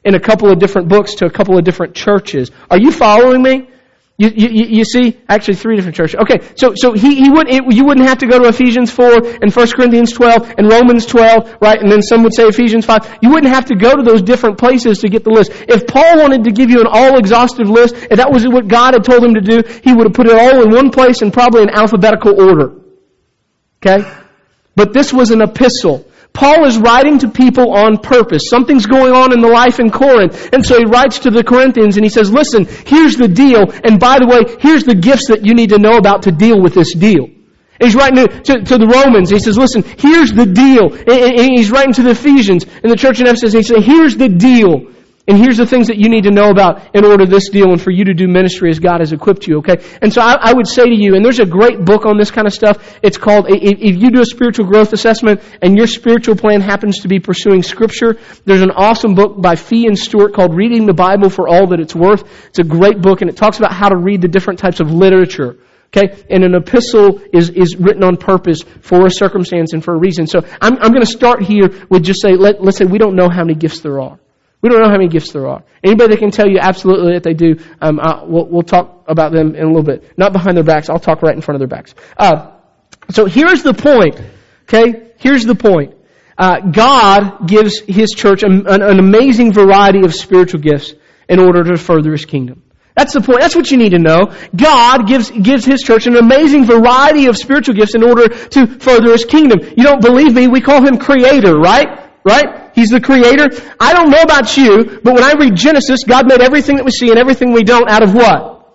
in 0.04 0.14
a 0.14 0.20
couple 0.20 0.50
of 0.50 0.60
different 0.60 0.88
books 0.88 1.16
to 1.16 1.26
a 1.26 1.30
couple 1.30 1.58
of 1.58 1.64
different 1.64 1.94
churches. 1.94 2.50
Are 2.70 2.78
you 2.78 2.92
following 2.92 3.42
me? 3.42 3.68
You, 4.20 4.28
you, 4.36 4.66
you 4.66 4.84
see, 4.84 5.18
actually 5.30 5.54
three 5.54 5.76
different 5.76 5.96
churches. 5.96 6.20
Okay, 6.20 6.46
so, 6.54 6.74
so 6.76 6.92
he, 6.92 7.14
he 7.14 7.30
would, 7.30 7.48
it, 7.48 7.62
you 7.72 7.86
wouldn't 7.86 8.06
have 8.06 8.18
to 8.18 8.26
go 8.26 8.38
to 8.38 8.48
Ephesians 8.48 8.90
4 8.90 9.40
and 9.40 9.50
1 9.50 9.68
Corinthians 9.70 10.12
12 10.12 10.56
and 10.58 10.70
Romans 10.70 11.06
12, 11.06 11.56
right? 11.62 11.80
And 11.80 11.90
then 11.90 12.02
some 12.02 12.22
would 12.24 12.34
say 12.34 12.46
Ephesians 12.46 12.84
5. 12.84 13.20
You 13.22 13.30
wouldn't 13.30 13.50
have 13.50 13.64
to 13.72 13.76
go 13.76 13.96
to 13.96 14.02
those 14.02 14.20
different 14.20 14.58
places 14.58 14.98
to 14.98 15.08
get 15.08 15.24
the 15.24 15.30
list. 15.30 15.52
If 15.66 15.86
Paul 15.86 16.18
wanted 16.18 16.44
to 16.44 16.52
give 16.52 16.68
you 16.68 16.82
an 16.82 16.86
all-exhaustive 16.86 17.70
list, 17.70 17.94
if 17.94 18.18
that 18.18 18.30
was 18.30 18.46
what 18.46 18.68
God 18.68 18.92
had 18.92 19.04
told 19.04 19.24
him 19.24 19.32
to 19.36 19.40
do, 19.40 19.62
he 19.82 19.94
would 19.94 20.04
have 20.04 20.12
put 20.12 20.26
it 20.26 20.36
all 20.36 20.64
in 20.64 20.70
one 20.70 20.90
place 20.90 21.22
and 21.22 21.32
probably 21.32 21.62
in 21.62 21.70
alphabetical 21.70 22.38
order. 22.38 22.76
Okay? 23.80 24.06
But 24.76 24.92
this 24.92 25.14
was 25.14 25.30
an 25.30 25.40
epistle. 25.40 26.09
Paul 26.32 26.64
is 26.64 26.78
writing 26.78 27.18
to 27.20 27.28
people 27.28 27.72
on 27.72 27.99
purpose. 27.99 28.49
Something's 28.49 28.87
going 28.87 29.12
on 29.12 29.32
in 29.32 29.40
the 29.40 29.49
life 29.49 29.80
in 29.80 29.90
Corinth. 29.90 30.50
And 30.52 30.64
so 30.64 30.78
he 30.78 30.84
writes 30.84 31.20
to 31.20 31.30
the 31.30 31.42
Corinthians 31.42 31.96
and 31.96 32.04
he 32.04 32.08
says, 32.08 32.30
listen, 32.30 32.66
here's 32.87 33.16
the 33.16 33.28
deal. 33.28 33.70
And 33.84 33.99
by 33.99 34.18
the 34.18 34.26
way, 34.26 34.56
here's 34.60 34.84
the 34.84 34.94
gifts 34.94 35.28
that 35.28 35.44
you 35.44 35.54
need 35.54 35.70
to 35.70 35.78
know 35.78 35.96
about 35.96 36.22
to 36.22 36.32
deal 36.32 36.60
with 36.60 36.75
this 36.75 36.94
deal. 36.94 37.28
He's 37.80 37.94
writing 37.94 38.26
to, 38.26 38.62
to, 38.62 38.78
the 38.78 38.87
Romans. 38.87 39.30
He 39.30 39.38
says, 39.38 39.56
listen, 39.56 39.82
here's 39.82 40.32
the 40.32 40.44
deal. 40.46 40.92
And, 40.92 41.40
and 41.40 41.50
he's 41.56 41.70
writing 41.70 41.94
to 41.94 42.02
the 42.02 42.10
Ephesians 42.10 42.64
in 42.64 42.90
the 42.90 42.96
church 42.96 43.20
in 43.20 43.26
Ephesus. 43.26 43.54
He 43.54 43.62
says, 43.62 43.84
here's 43.84 44.16
the 44.16 44.28
deal. 44.28 44.92
And 45.30 45.38
here's 45.38 45.58
the 45.58 45.66
things 45.66 45.87
that 45.87 45.96
you 45.96 46.08
need 46.08 46.25
to 46.25 46.32
know 46.32 46.50
about 46.50 46.92
in 46.92 47.04
order 47.04 47.25
this 47.25 47.50
deal 47.50 47.70
and 47.70 47.80
for 47.80 47.92
you 47.92 48.04
to 48.06 48.14
do 48.14 48.26
ministry 48.26 48.68
as 48.68 48.80
God 48.80 48.99
has 48.99 49.12
equipped 49.12 49.46
you, 49.46 49.58
okay? 49.58 49.76
And 50.02 50.12
so 50.12 50.20
I, 50.20 50.37
I 50.40 50.52
would 50.52 50.66
say 50.66 50.82
to 50.82 50.92
you, 50.92 51.14
and 51.14 51.25
there's 51.25 51.38
a 51.38 51.46
great 51.46 51.84
book 51.84 52.04
on 52.04 52.18
this 52.18 52.32
kind 52.32 52.49
of 52.49 52.52
stuff. 52.52 52.99
It's 53.00 53.16
called, 53.16 53.46
if, 53.49 53.78
if 53.78 54.02
you 54.02 54.10
do 54.10 54.22
a 54.22 54.25
spiritual 54.25 54.66
growth 54.66 54.92
assessment 54.92 55.40
and 55.62 55.76
your 55.76 55.87
spiritual 55.87 56.34
plan 56.34 56.60
happens 56.60 57.02
to 57.02 57.08
be 57.08 57.20
pursuing 57.20 57.62
scripture, 57.62 58.18
there's 58.44 58.62
an 58.62 58.72
awesome 58.72 59.14
book 59.14 59.40
by 59.40 59.54
Fee 59.54 59.87
and 59.87 59.96
Stuart 59.96 60.34
called 60.34 60.56
Reading 60.56 60.84
the 60.84 60.94
Bible 60.94 61.30
for 61.30 61.46
All 61.46 61.68
That 61.68 61.78
It's 61.78 61.94
Worth. 61.94 62.25
It's 62.49 62.58
a 62.58 62.64
great 62.64 63.00
book 63.00 63.20
and 63.20 63.30
it 63.30 63.37
talks 63.37 63.58
about 63.58 63.72
how 63.72 63.88
to 63.88 63.96
read 63.96 64.22
the 64.22 64.28
different 64.28 64.58
types 64.58 64.80
of 64.80 64.90
literature. 64.90 65.58
Okay? 65.94 66.25
And 66.28 66.42
an 66.42 66.56
epistle 66.56 67.20
is, 67.32 67.50
is 67.50 67.76
written 67.76 68.02
on 68.02 68.16
purpose 68.16 68.62
for 68.80 69.06
a 69.06 69.10
circumstance 69.10 69.75
and 69.75 69.84
for 69.84 69.94
a 69.94 69.99
reason. 69.99 70.26
So 70.26 70.40
I'm, 70.60 70.75
I'm 70.75 70.90
going 70.90 71.02
to 71.02 71.06
start 71.06 71.42
here 71.44 71.68
with 71.88 72.02
just 72.02 72.20
say, 72.20 72.34
let, 72.34 72.60
let's 72.60 72.78
say 72.78 72.84
we 72.84 72.99
don't 72.99 73.14
know 73.14 73.28
how 73.28 73.44
many 73.44 73.54
gifts 73.54 73.78
there 73.78 74.00
are. 74.00 74.18
We 74.62 74.68
don't 74.68 74.80
know 74.82 74.88
how 74.88 74.96
many 74.96 75.08
gifts 75.08 75.32
there 75.32 75.46
are. 75.46 75.62
Anybody 75.82 76.14
that 76.14 76.20
can 76.20 76.30
tell 76.30 76.48
you 76.48 76.58
absolutely 76.60 77.14
that 77.14 77.22
they 77.22 77.32
do, 77.32 77.56
um, 77.80 77.99
uh, 77.99 78.26
we'll, 78.26 78.46
we'll, 78.46 78.62
talk 78.62 79.04
about 79.08 79.32
them 79.32 79.54
in 79.54 79.62
a 79.62 79.66
little 79.66 79.82
bit. 79.82 80.18
Not 80.18 80.32
behind 80.32 80.56
their 80.56 80.64
backs. 80.64 80.90
I'll 80.90 80.99
talk 80.99 81.23
right 81.23 81.34
in 81.34 81.40
front 81.40 81.56
of 81.56 81.60
their 81.60 81.76
backs. 81.76 81.94
Uh, 82.16 82.52
so 83.10 83.25
here's 83.25 83.62
the 83.62 83.73
point. 83.73 84.20
Okay? 84.64 85.12
Here's 85.18 85.44
the 85.44 85.54
point. 85.54 85.94
Uh, 86.36 86.60
God 86.60 87.49
gives 87.49 87.80
His 87.80 88.10
church 88.10 88.42
an, 88.42 88.66
an 88.66 88.99
amazing 88.99 89.52
variety 89.52 90.04
of 90.04 90.14
spiritual 90.14 90.60
gifts 90.60 90.94
in 91.28 91.38
order 91.38 91.64
to 91.64 91.76
further 91.76 92.12
His 92.12 92.25
kingdom. 92.25 92.62
That's 92.96 93.14
the 93.14 93.20
point. 93.20 93.40
That's 93.40 93.54
what 93.54 93.70
you 93.70 93.78
need 93.78 93.90
to 93.90 93.99
know. 93.99 94.34
God 94.54 95.06
gives, 95.06 95.30
gives 95.30 95.64
His 95.64 95.82
church 95.82 96.06
an 96.06 96.16
amazing 96.16 96.66
variety 96.66 97.26
of 97.26 97.36
spiritual 97.36 97.75
gifts 97.75 97.94
in 97.94 98.02
order 98.02 98.28
to 98.28 98.66
further 98.66 99.12
His 99.12 99.25
kingdom. 99.25 99.60
You 99.60 99.84
don't 99.84 100.02
believe 100.02 100.34
me? 100.34 100.49
We 100.49 100.60
call 100.60 100.84
Him 100.84 100.99
Creator, 100.99 101.56
right? 101.56 102.10
Right? 102.25 102.70
He's 102.80 102.88
the 102.88 102.99
creator. 102.99 103.49
I 103.78 103.93
don't 103.93 104.08
know 104.08 104.23
about 104.23 104.56
you, 104.56 105.00
but 105.04 105.12
when 105.12 105.23
I 105.23 105.34
read 105.38 105.54
Genesis, 105.54 106.04
God 106.04 106.26
made 106.26 106.40
everything 106.40 106.76
that 106.76 106.84
we 106.86 106.90
see 106.90 107.10
and 107.10 107.19
everything 107.19 107.52
we 107.52 107.62
don't 107.62 107.90
out 107.90 108.02
of 108.02 108.14
what? 108.14 108.75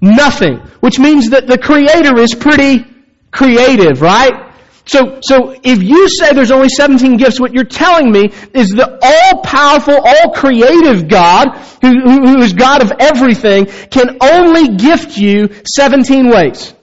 Nothing. 0.00 0.56
Which 0.80 0.98
means 0.98 1.30
that 1.30 1.46
the 1.46 1.56
creator 1.56 2.18
is 2.18 2.34
pretty 2.34 2.84
creative, 3.30 4.02
right? 4.02 4.52
So, 4.84 5.20
so 5.22 5.54
if 5.62 5.80
you 5.80 6.08
say 6.08 6.32
there's 6.32 6.50
only 6.50 6.68
17 6.68 7.18
gifts, 7.18 7.38
what 7.38 7.54
you're 7.54 7.62
telling 7.62 8.10
me 8.10 8.32
is 8.52 8.70
the 8.70 8.98
all-powerful, 9.00 9.94
all-creative 9.94 11.06
God, 11.06 11.56
who, 11.82 12.00
who 12.00 12.38
is 12.42 12.52
God 12.52 12.82
of 12.82 12.94
everything, 12.98 13.66
can 13.66 14.18
only 14.20 14.76
gift 14.76 15.16
you 15.16 15.50
17 15.64 16.30
ways. 16.30 16.74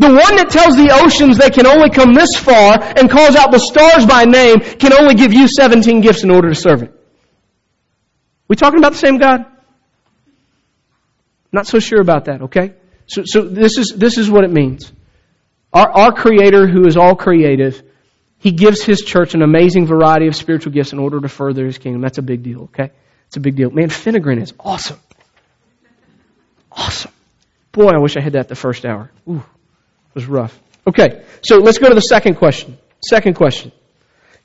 The 0.00 0.08
one 0.08 0.36
that 0.36 0.48
tells 0.48 0.76
the 0.76 0.98
oceans 1.04 1.36
they 1.36 1.50
can 1.50 1.66
only 1.66 1.90
come 1.90 2.14
this 2.14 2.34
far 2.34 2.80
and 2.80 3.10
calls 3.10 3.36
out 3.36 3.52
the 3.52 3.58
stars 3.58 4.06
by 4.06 4.24
name 4.24 4.60
can 4.60 4.94
only 4.94 5.14
give 5.14 5.34
you 5.34 5.46
17 5.46 6.00
gifts 6.00 6.24
in 6.24 6.30
order 6.30 6.48
to 6.48 6.54
serve 6.54 6.82
it. 6.82 6.94
We 8.48 8.56
talking 8.56 8.78
about 8.78 8.92
the 8.92 8.98
same 8.98 9.18
God? 9.18 9.44
Not 11.52 11.66
so 11.66 11.80
sure 11.80 12.00
about 12.00 12.24
that, 12.24 12.40
okay? 12.42 12.72
So, 13.08 13.24
so 13.26 13.42
this 13.42 13.76
is, 13.76 13.92
this 13.94 14.16
is 14.16 14.30
what 14.30 14.44
it 14.44 14.50
means. 14.50 14.90
Our, 15.70 15.90
our 15.90 16.12
Creator, 16.12 16.66
who 16.66 16.86
is 16.86 16.96
all 16.96 17.14
creative, 17.14 17.82
He 18.38 18.52
gives 18.52 18.82
His 18.82 19.02
church 19.02 19.34
an 19.34 19.42
amazing 19.42 19.84
variety 19.84 20.28
of 20.28 20.34
spiritual 20.34 20.72
gifts 20.72 20.94
in 20.94 20.98
order 20.98 21.20
to 21.20 21.28
further 21.28 21.66
His 21.66 21.76
kingdom. 21.76 22.00
That's 22.00 22.16
a 22.16 22.22
big 22.22 22.42
deal, 22.42 22.62
okay? 22.72 22.90
It's 23.26 23.36
a 23.36 23.40
big 23.40 23.54
deal. 23.54 23.70
Man, 23.70 23.90
Phenergan 23.90 24.40
is 24.40 24.54
awesome. 24.58 24.98
Awesome. 26.72 27.12
Boy, 27.72 27.90
I 27.90 27.98
wish 27.98 28.16
I 28.16 28.20
had 28.22 28.32
that 28.32 28.48
the 28.48 28.56
first 28.56 28.86
hour. 28.86 29.10
Ooh. 29.28 29.44
Was 30.14 30.26
rough. 30.26 30.58
Okay, 30.86 31.24
so 31.42 31.58
let's 31.58 31.78
go 31.78 31.88
to 31.88 31.94
the 31.94 32.00
second 32.00 32.36
question. 32.36 32.78
Second 33.06 33.34
question. 33.34 33.72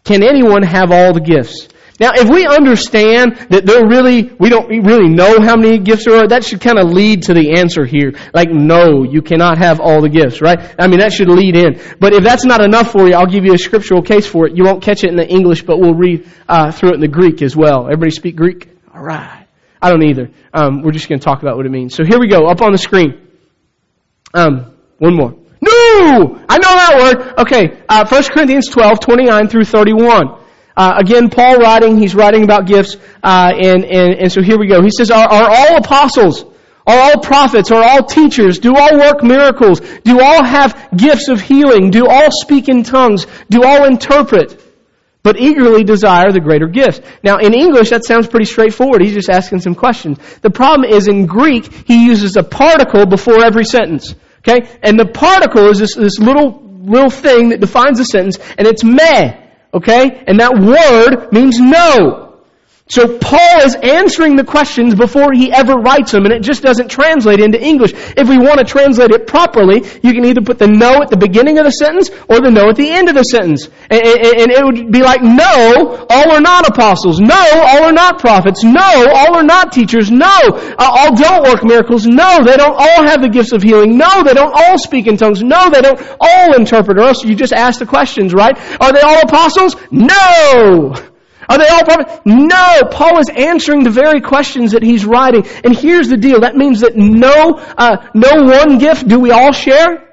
Can 0.03 0.21
anyone 0.21 0.61
have 0.63 0.91
all 0.91 1.13
the 1.13 1.21
gifts? 1.21 1.67
Now, 1.97 2.11
if 2.13 2.29
we 2.29 2.45
understand 2.45 3.37
that 3.49 3.65
there 3.65 3.87
really, 3.87 4.23
we 4.37 4.49
don't 4.49 4.67
really 4.67 5.07
know 5.07 5.39
how 5.39 5.55
many 5.55 5.79
gifts 5.79 6.05
there 6.05 6.17
are, 6.17 6.27
that 6.27 6.43
should 6.43 6.59
kind 6.59 6.77
of 6.77 6.91
lead 6.91 7.23
to 7.23 7.33
the 7.33 7.57
answer 7.57 7.85
here. 7.85 8.13
Like, 8.33 8.49
no, 8.49 9.03
you 9.03 9.21
cannot 9.21 9.57
have 9.59 9.79
all 9.79 10.01
the 10.01 10.09
gifts, 10.09 10.41
right? 10.41 10.75
I 10.77 10.87
mean, 10.87 10.99
that 10.99 11.13
should 11.13 11.29
lead 11.29 11.55
in. 11.55 11.79
But 11.99 12.13
if 12.13 12.21
that's 12.21 12.43
not 12.43 12.61
enough 12.61 12.91
for 12.91 13.07
you, 13.07 13.13
I'll 13.13 13.25
give 13.25 13.45
you 13.45 13.53
a 13.53 13.57
scriptural 13.57 14.01
case 14.01 14.27
for 14.27 14.45
it. 14.45 14.57
You 14.57 14.65
won't 14.65 14.83
catch 14.83 15.05
it 15.05 15.09
in 15.09 15.15
the 15.15 15.27
English, 15.27 15.63
but 15.63 15.79
we'll 15.79 15.95
read 15.95 16.29
uh, 16.49 16.71
through 16.71 16.91
it 16.91 16.95
in 16.95 17.01
the 17.01 17.07
Greek 17.07 17.41
as 17.41 17.55
well. 17.55 17.85
Everybody 17.85 18.11
speak 18.11 18.35
Greek? 18.35 18.69
All 18.93 19.01
right. 19.01 19.47
I 19.81 19.89
don't 19.89 20.03
either. 20.03 20.31
Um, 20.53 20.81
we're 20.81 20.91
just 20.91 21.07
going 21.07 21.19
to 21.19 21.25
talk 21.25 21.43
about 21.43 21.55
what 21.55 21.65
it 21.65 21.71
means. 21.71 21.95
So 21.95 22.03
here 22.03 22.19
we 22.19 22.27
go, 22.27 22.47
up 22.47 22.61
on 22.61 22.73
the 22.73 22.77
screen. 22.77 23.25
Um, 24.33 24.73
one 24.97 25.15
more. 25.15 25.44
No! 25.65 26.39
I 26.47 26.57
know 26.57 26.73
that 26.77 26.95
word. 26.97 27.39
Okay, 27.39 27.83
uh, 27.89 28.05
1 28.07 28.23
Corinthians 28.25 28.69
12, 28.69 28.99
29 28.99 29.47
through 29.47 29.65
31. 29.65 30.39
Uh, 30.77 30.93
again, 30.97 31.29
Paul 31.29 31.57
writing, 31.57 31.97
he's 31.97 32.13
writing 32.13 32.43
about 32.43 32.67
gifts, 32.67 32.97
uh, 33.23 33.51
and, 33.55 33.85
and, 33.85 34.13
and 34.19 34.31
so 34.31 34.41
here 34.41 34.59
we 34.59 34.67
go. 34.67 34.81
He 34.81 34.91
says, 34.91 35.09
are, 35.09 35.27
are 35.27 35.49
all 35.49 35.77
apostles, 35.77 36.43
are 36.85 36.99
all 36.99 37.21
prophets, 37.21 37.71
are 37.71 37.81
all 37.81 38.03
teachers, 38.03 38.59
do 38.59 38.75
all 38.75 38.99
work 38.99 39.23
miracles, 39.23 39.79
do 40.03 40.21
all 40.21 40.43
have 40.43 40.89
gifts 40.95 41.29
of 41.29 41.39
healing, 41.41 41.91
do 41.91 42.05
all 42.07 42.29
speak 42.29 42.67
in 42.67 42.83
tongues, 42.83 43.25
do 43.49 43.63
all 43.63 43.85
interpret, 43.85 44.61
but 45.23 45.39
eagerly 45.39 45.83
desire 45.83 46.31
the 46.31 46.41
greater 46.41 46.67
gifts. 46.67 46.99
Now, 47.23 47.37
in 47.37 47.53
English, 47.53 47.89
that 47.89 48.03
sounds 48.03 48.27
pretty 48.27 48.45
straightforward. 48.45 49.01
He's 49.01 49.15
just 49.15 49.29
asking 49.29 49.61
some 49.61 49.73
questions. 49.73 50.19
The 50.41 50.51
problem 50.51 50.91
is 50.91 51.07
in 51.07 51.25
Greek, 51.25 51.71
he 51.87 52.05
uses 52.05 52.35
a 52.35 52.43
particle 52.43 53.05
before 53.05 53.43
every 53.43 53.63
sentence. 53.63 54.13
Okay? 54.47 54.69
And 54.83 54.99
the 54.99 55.05
particle 55.05 55.69
is 55.69 55.79
this, 55.79 55.95
this 55.95 56.19
little, 56.19 56.61
little 56.61 57.09
thing 57.09 57.49
that 57.49 57.59
defines 57.59 57.99
a 57.99 58.05
sentence, 58.05 58.37
and 58.57 58.67
it's 58.67 58.83
me. 58.83 59.33
Okay? 59.73 60.23
And 60.27 60.39
that 60.39 60.53
word 60.59 61.31
means 61.33 61.59
no. 61.59 62.24
So 62.87 63.17
Paul 63.17 63.61
is 63.65 63.73
answering 63.73 64.35
the 64.35 64.43
questions 64.43 64.93
before 64.93 65.33
he 65.33 65.51
ever 65.51 65.73
writes 65.73 66.11
them, 66.11 66.25
and 66.25 66.31
it 66.31 66.43
just 66.43 66.61
doesn't 66.61 66.87
translate 66.87 67.39
into 67.39 67.59
English. 67.59 67.93
If 68.15 68.29
we 68.29 68.37
want 68.37 68.59
to 68.59 68.63
translate 68.63 69.09
it 69.09 69.25
properly, 69.25 69.81
you 70.03 70.13
can 70.13 70.23
either 70.23 70.41
put 70.41 70.59
the 70.59 70.67
no 70.67 71.01
at 71.01 71.09
the 71.09 71.17
beginning 71.17 71.57
of 71.57 71.65
the 71.65 71.71
sentence 71.71 72.11
or 72.29 72.41
the 72.41 72.51
no 72.51 72.69
at 72.69 72.75
the 72.75 72.87
end 72.87 73.09
of 73.09 73.15
the 73.15 73.23
sentence. 73.23 73.65
And, 73.89 74.51
it 74.53 74.63
would 74.63 74.91
be 74.91 75.01
like, 75.01 75.23
no, 75.23 76.05
all 76.11 76.29
are 76.29 76.41
not 76.41 76.69
apostles. 76.69 77.19
No, 77.19 77.33
all 77.33 77.85
are 77.85 77.91
not 77.91 78.19
prophets. 78.19 78.63
No, 78.63 79.09
all 79.15 79.33
are 79.33 79.43
not 79.43 79.71
teachers. 79.71 80.11
No, 80.11 80.29
uh, 80.29 80.75
all 80.77 81.15
don't 81.15 81.41
work 81.41 81.63
miracles. 81.63 82.05
No, 82.05 82.43
they 82.43 82.55
don't 82.55 82.77
all 82.77 83.03
have 83.03 83.19
the 83.19 83.29
gifts 83.29 83.51
of 83.51 83.63
healing. 83.63 83.97
No, 83.97 84.21
they 84.21 84.35
don't 84.35 84.53
all 84.53 84.77
speak 84.77 85.07
in 85.07 85.17
tongues. 85.17 85.41
No, 85.41 85.71
they 85.71 85.81
don't 85.81 85.99
all 86.19 86.53
interpret. 86.53 86.99
Or 86.99 87.05
else 87.09 87.23
you 87.23 87.33
just 87.33 87.51
ask 87.51 87.79
the 87.79 87.87
questions, 87.87 88.31
right? 88.31 88.55
Are 88.79 88.93
they 88.93 89.01
all 89.01 89.21
apostles? 89.21 89.75
No! 89.89 90.93
Are 91.49 91.57
they 91.57 91.67
all 91.67 91.83
prophets? 91.83 92.21
No! 92.25 92.81
Paul 92.91 93.19
is 93.19 93.29
answering 93.29 93.83
the 93.83 93.89
very 93.89 94.21
questions 94.21 94.71
that 94.71 94.83
he's 94.83 95.05
writing. 95.05 95.45
And 95.63 95.75
here's 95.75 96.09
the 96.09 96.17
deal. 96.17 96.41
That 96.41 96.55
means 96.55 96.81
that 96.81 96.95
no, 96.95 97.55
uh, 97.77 98.09
no 98.13 98.43
one 98.43 98.77
gift 98.77 99.07
do 99.07 99.19
we 99.19 99.31
all 99.31 99.51
share. 99.51 100.05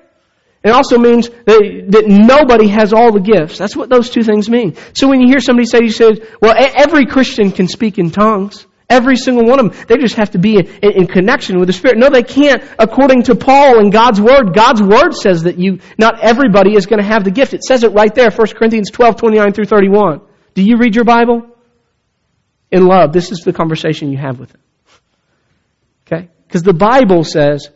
It 0.65 0.71
also 0.71 0.97
means 0.97 1.29
that, 1.29 1.87
that 1.89 2.05
nobody 2.07 2.69
has 2.69 2.93
all 2.93 3.13
the 3.13 3.21
gifts. 3.21 3.59
That's 3.59 3.75
what 3.75 3.89
those 3.89 4.11
two 4.11 4.23
things 4.23 4.49
mean. 4.49 4.77
So 4.95 5.09
when 5.09 5.21
you 5.21 5.27
hear 5.27 5.41
somebody 5.41 5.67
say, 5.67 5.81
you 5.83 5.91
say, 5.91 6.13
well, 6.41 6.55
every 6.57 7.07
Christian 7.07 7.51
can 7.51 7.67
speak 7.67 7.99
in 7.99 8.11
tongues. 8.11 8.67
Every 8.89 9.17
single 9.17 9.47
one 9.47 9.59
of 9.59 9.73
them. 9.73 9.87
They 9.89 9.97
just 9.97 10.17
have 10.17 10.33
to 10.33 10.39
be 10.39 10.59
in, 10.59 10.67
in, 10.83 11.07
connection 11.07 11.59
with 11.59 11.67
the 11.67 11.73
Spirit. 11.73 11.97
No, 11.97 12.11
they 12.11 12.23
can't. 12.23 12.63
According 12.79 13.23
to 13.25 13.35
Paul 13.35 13.79
and 13.79 13.91
God's 13.91 14.21
Word, 14.21 14.55
God's 14.55 14.83
Word 14.83 15.15
says 15.15 15.45
that 15.45 15.59
you, 15.59 15.79
not 15.97 16.21
everybody 16.21 16.77
is 16.77 16.85
going 16.85 17.01
to 17.01 17.07
have 17.07 17.25
the 17.25 17.31
gift. 17.31 17.55
It 17.55 17.65
says 17.65 17.85
it 17.85 17.93
right 17.93 18.15
there, 18.15 18.31
1 18.31 18.47
Corinthians 18.49 18.91
12, 18.91 19.17
29 19.17 19.53
through 19.55 19.65
31. 19.65 20.21
Do 20.55 20.63
you 20.63 20.77
read 20.77 20.95
your 20.95 21.05
Bible? 21.05 21.47
In 22.71 22.87
love, 22.87 23.13
this 23.13 23.31
is 23.33 23.41
the 23.41 23.53
conversation 23.53 24.11
you 24.11 24.19
have 24.19 24.39
with 24.39 24.51
Him. 24.51 24.61
Okay? 26.07 26.29
Because 26.47 26.63
the 26.63 26.75
Bible 26.75 27.25
says 27.25 27.69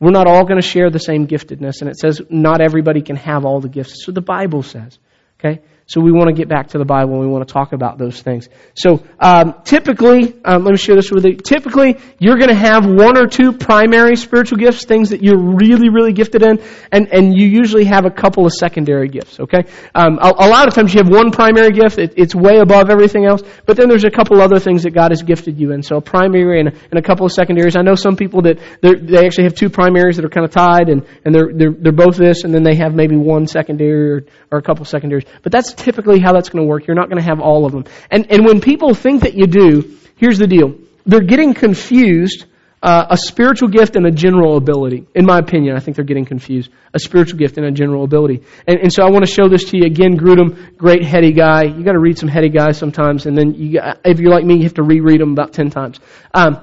we're 0.00 0.10
not 0.10 0.26
all 0.26 0.44
going 0.44 0.60
to 0.60 0.66
share 0.66 0.90
the 0.90 0.98
same 0.98 1.26
giftedness, 1.26 1.80
and 1.80 1.88
it 1.88 1.96
says 1.98 2.20
not 2.28 2.60
everybody 2.60 3.02
can 3.02 3.16
have 3.16 3.44
all 3.44 3.60
the 3.60 3.68
gifts. 3.68 4.04
So 4.04 4.12
the 4.12 4.20
Bible 4.20 4.62
says. 4.62 4.98
Okay? 5.38 5.62
So 5.86 6.00
we 6.00 6.12
want 6.12 6.28
to 6.28 6.34
get 6.34 6.48
back 6.48 6.68
to 6.68 6.78
the 6.78 6.84
Bible 6.86 7.12
and 7.12 7.20
we 7.20 7.26
want 7.26 7.46
to 7.46 7.52
talk 7.52 7.72
about 7.72 7.98
those 7.98 8.22
things. 8.22 8.48
So 8.74 9.04
um, 9.20 9.54
typically, 9.64 10.34
um, 10.42 10.64
let 10.64 10.70
me 10.72 10.78
share 10.78 10.96
this 10.96 11.10
with 11.10 11.26
you. 11.26 11.36
Typically, 11.36 11.98
you're 12.18 12.38
going 12.38 12.48
to 12.48 12.54
have 12.54 12.86
one 12.86 13.18
or 13.18 13.26
two 13.26 13.52
primary 13.52 14.16
spiritual 14.16 14.56
gifts, 14.56 14.86
things 14.86 15.10
that 15.10 15.22
you're 15.22 15.38
really, 15.38 15.90
really 15.90 16.14
gifted 16.14 16.42
in, 16.42 16.62
and, 16.90 17.08
and 17.12 17.36
you 17.36 17.46
usually 17.46 17.84
have 17.84 18.06
a 18.06 18.10
couple 18.10 18.46
of 18.46 18.52
secondary 18.52 19.08
gifts. 19.08 19.38
Okay, 19.38 19.64
um, 19.94 20.18
a, 20.22 20.32
a, 20.38 20.48
lot 20.48 20.68
of 20.68 20.74
times 20.74 20.94
you 20.94 21.02
have 21.02 21.12
one 21.12 21.30
primary 21.30 21.70
gift; 21.70 21.98
it, 21.98 22.14
it's 22.16 22.34
way 22.34 22.58
above 22.58 22.88
everything 22.88 23.26
else. 23.26 23.42
But 23.66 23.76
then 23.76 23.90
there's 23.90 24.04
a 24.04 24.10
couple 24.10 24.40
other 24.40 24.58
things 24.58 24.84
that 24.84 24.94
God 24.94 25.10
has 25.10 25.22
gifted 25.22 25.60
you 25.60 25.72
in. 25.72 25.82
So 25.82 25.96
a 25.96 26.00
primary 26.00 26.60
and 26.60 26.70
a, 26.70 26.72
and 26.90 26.98
a 26.98 27.02
couple 27.02 27.26
of 27.26 27.32
secondaries. 27.32 27.76
I 27.76 27.82
know 27.82 27.94
some 27.94 28.16
people 28.16 28.40
that 28.42 28.58
they 28.80 29.26
actually 29.26 29.44
have 29.44 29.54
two 29.54 29.68
primaries 29.68 30.16
that 30.16 30.24
are 30.24 30.30
kind 30.30 30.46
of 30.46 30.50
tied, 30.50 30.88
and, 30.88 31.04
and 31.26 31.34
they're, 31.34 31.50
they're 31.52 31.74
they're 31.78 31.92
both 31.92 32.16
this, 32.16 32.44
and 32.44 32.54
then 32.54 32.62
they 32.62 32.76
have 32.76 32.94
maybe 32.94 33.16
one 33.16 33.46
secondary 33.46 34.12
or, 34.12 34.24
or 34.50 34.58
a 34.58 34.62
couple 34.62 34.86
secondaries. 34.86 35.24
But 35.42 35.52
that's 35.52 35.73
typically 35.74 36.20
how 36.20 36.32
that's 36.32 36.48
going 36.48 36.64
to 36.64 36.68
work. 36.68 36.86
You're 36.86 36.96
not 36.96 37.08
going 37.08 37.22
to 37.22 37.28
have 37.28 37.40
all 37.40 37.66
of 37.66 37.72
them. 37.72 37.84
And, 38.10 38.30
and 38.30 38.44
when 38.46 38.60
people 38.60 38.94
think 38.94 39.22
that 39.22 39.34
you 39.34 39.46
do, 39.46 39.98
here's 40.16 40.38
the 40.38 40.46
deal. 40.46 40.74
They're 41.06 41.20
getting 41.20 41.54
confused 41.54 42.46
uh, 42.84 43.06
a 43.08 43.16
spiritual 43.16 43.68
gift 43.68 43.96
and 43.96 44.06
a 44.06 44.10
general 44.10 44.58
ability. 44.58 45.06
In 45.14 45.24
my 45.24 45.38
opinion, 45.38 45.74
I 45.74 45.80
think 45.80 45.96
they're 45.96 46.04
getting 46.04 46.26
confused. 46.26 46.70
A 46.92 46.98
spiritual 46.98 47.38
gift 47.38 47.56
and 47.56 47.66
a 47.66 47.70
general 47.70 48.04
ability. 48.04 48.42
And, 48.66 48.78
and 48.78 48.92
so 48.92 49.02
I 49.02 49.10
want 49.10 49.24
to 49.24 49.30
show 49.30 49.48
this 49.48 49.64
to 49.70 49.78
you 49.78 49.86
again. 49.86 50.18
Grudem, 50.18 50.76
great 50.76 51.02
heady 51.02 51.32
guy. 51.32 51.62
You 51.62 51.82
got 51.82 51.92
to 51.92 51.98
read 51.98 52.18
some 52.18 52.28
heady 52.28 52.50
guys 52.50 52.76
sometimes, 52.76 53.24
and 53.24 53.36
then 53.38 53.54
you, 53.54 53.80
if 54.04 54.20
you're 54.20 54.30
like 54.30 54.44
me, 54.44 54.56
you 54.56 54.64
have 54.64 54.74
to 54.74 54.82
reread 54.82 55.18
them 55.18 55.32
about 55.32 55.54
ten 55.54 55.70
times. 55.70 55.98
Um, 56.34 56.62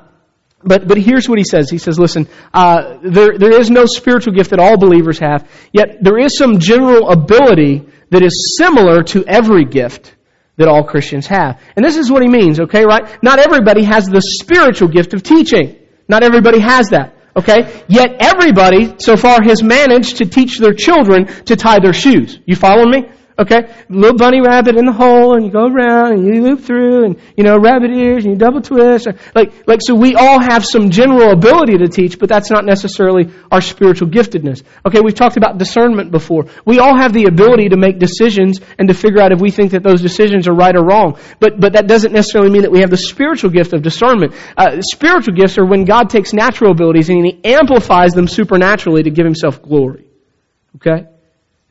but, 0.64 0.88
but 0.88 1.00
here's 1.00 1.28
what 1.28 1.40
he 1.40 1.44
says. 1.44 1.72
He 1.72 1.80
says, 1.80 1.98
listen, 1.98 2.28
uh, 2.54 3.00
there, 3.02 3.40
there 3.40 3.60
is 3.60 3.72
no 3.72 3.88
spiritual 3.88 4.34
gift 4.34 4.52
that 4.52 4.60
all 4.60 4.78
believers 4.78 5.18
have, 5.18 5.50
yet 5.74 6.04
there 6.04 6.20
is 6.20 6.38
some 6.38 6.60
general 6.60 7.10
ability 7.10 7.90
that 8.12 8.22
is 8.22 8.56
similar 8.58 9.04
to 9.04 9.26
every 9.26 9.66
gift 9.66 10.16
that 10.58 10.68
all 10.68 10.84
Christians 10.84 11.28
have. 11.28 11.60
And 11.76 11.84
this 11.84 11.98
is 11.98 12.12
what 12.12 12.22
he 12.22 12.30
means, 12.30 12.60
okay, 12.60 12.86
right? 12.86 13.22
Not 13.24 13.40
everybody 13.40 13.84
has 13.84 14.08
the 14.08 14.22
spiritual 14.22 14.90
gift 14.90 15.14
of 15.14 15.24
teaching. 15.24 15.78
Not 16.08 16.24
everybody 16.24 16.60
has 16.60 16.90
that. 16.90 17.16
Okay? 17.36 17.84
Yet 17.88 18.18
everybody 18.20 18.96
so 19.00 19.16
far 19.16 19.42
has 19.42 19.64
managed 19.64 20.18
to 20.18 20.26
teach 20.26 20.60
their 20.60 20.74
children 20.74 21.26
to 21.46 21.56
tie 21.56 21.80
their 21.80 21.94
shoes. 21.94 22.38
You 22.46 22.56
follow 22.56 22.86
me? 22.86 23.10
Okay? 23.42 23.74
Little 23.90 24.18
bunny 24.18 24.40
rabbit 24.40 24.78
in 24.78 24.86
the 24.86 24.92
hole 24.92 25.36
and 25.36 25.44
you 25.44 25.52
go 25.52 25.66
around 25.66 26.14
and 26.14 26.28
you 26.28 26.44
loop 26.44 26.62
through 26.62 27.06
and, 27.06 27.20
you 27.36 27.44
know, 27.44 27.58
rabbit 27.58 27.90
ears 27.90 28.24
and 28.24 28.34
you 28.34 28.38
double 28.38 28.62
twist. 28.62 29.08
Like, 29.34 29.68
like, 29.68 29.80
so 29.82 29.96
we 29.96 30.14
all 30.14 30.40
have 30.40 30.64
some 30.64 30.92
general 30.92 31.32
ability 31.32 31.80
to 31.80 31.88
teach, 31.88 32.20
but 32.20 32.30
that's 32.30 32.52
not 32.52 32.66
necessarily 32.66 33.34
our 33.52 33.60
spiritual 33.60 34.10
giftedness. 34.10 34.62
Okay, 34.86 35.02
we've 35.02 35.16
talked 35.16 35.38
about 35.38 35.58
discernment 35.58 36.12
before. 36.12 36.46
We 36.66 36.78
all 36.78 36.96
have 36.96 37.14
the 37.14 37.26
ability 37.26 37.70
to 37.70 37.78
make 37.78 37.98
decisions 37.98 38.62
and 38.78 38.88
to 38.90 38.94
figure 38.94 39.20
out 39.20 39.32
if 39.32 39.42
we 39.42 39.50
think 39.50 39.72
that 39.72 39.82
those 39.82 40.04
decisions 40.04 40.48
are 40.48 40.54
right 40.54 40.76
or 40.76 40.86
wrong. 40.86 41.18
But, 41.40 41.60
but 41.60 41.74
that 41.74 41.88
doesn't 41.88 42.14
necessarily 42.14 42.52
mean 42.52 42.62
that 42.62 42.72
we 42.72 42.82
have 42.82 42.92
the 42.92 42.98
spiritual 42.98 43.50
gift 43.50 43.74
of 43.74 43.82
discernment. 43.82 44.36
Uh, 44.56 44.82
spiritual 44.82 45.34
gifts 45.34 45.58
are 45.58 45.66
when 45.66 45.86
God 45.86 46.12
takes 46.12 46.32
natural 46.32 46.72
abilities 46.72 47.10
and 47.10 47.26
He 47.26 47.42
amplifies 47.44 48.12
them 48.12 48.28
supernaturally 48.28 49.02
to 49.02 49.10
give 49.10 49.26
Himself 49.26 49.64
glory. 49.64 50.06
Okay? 50.76 51.08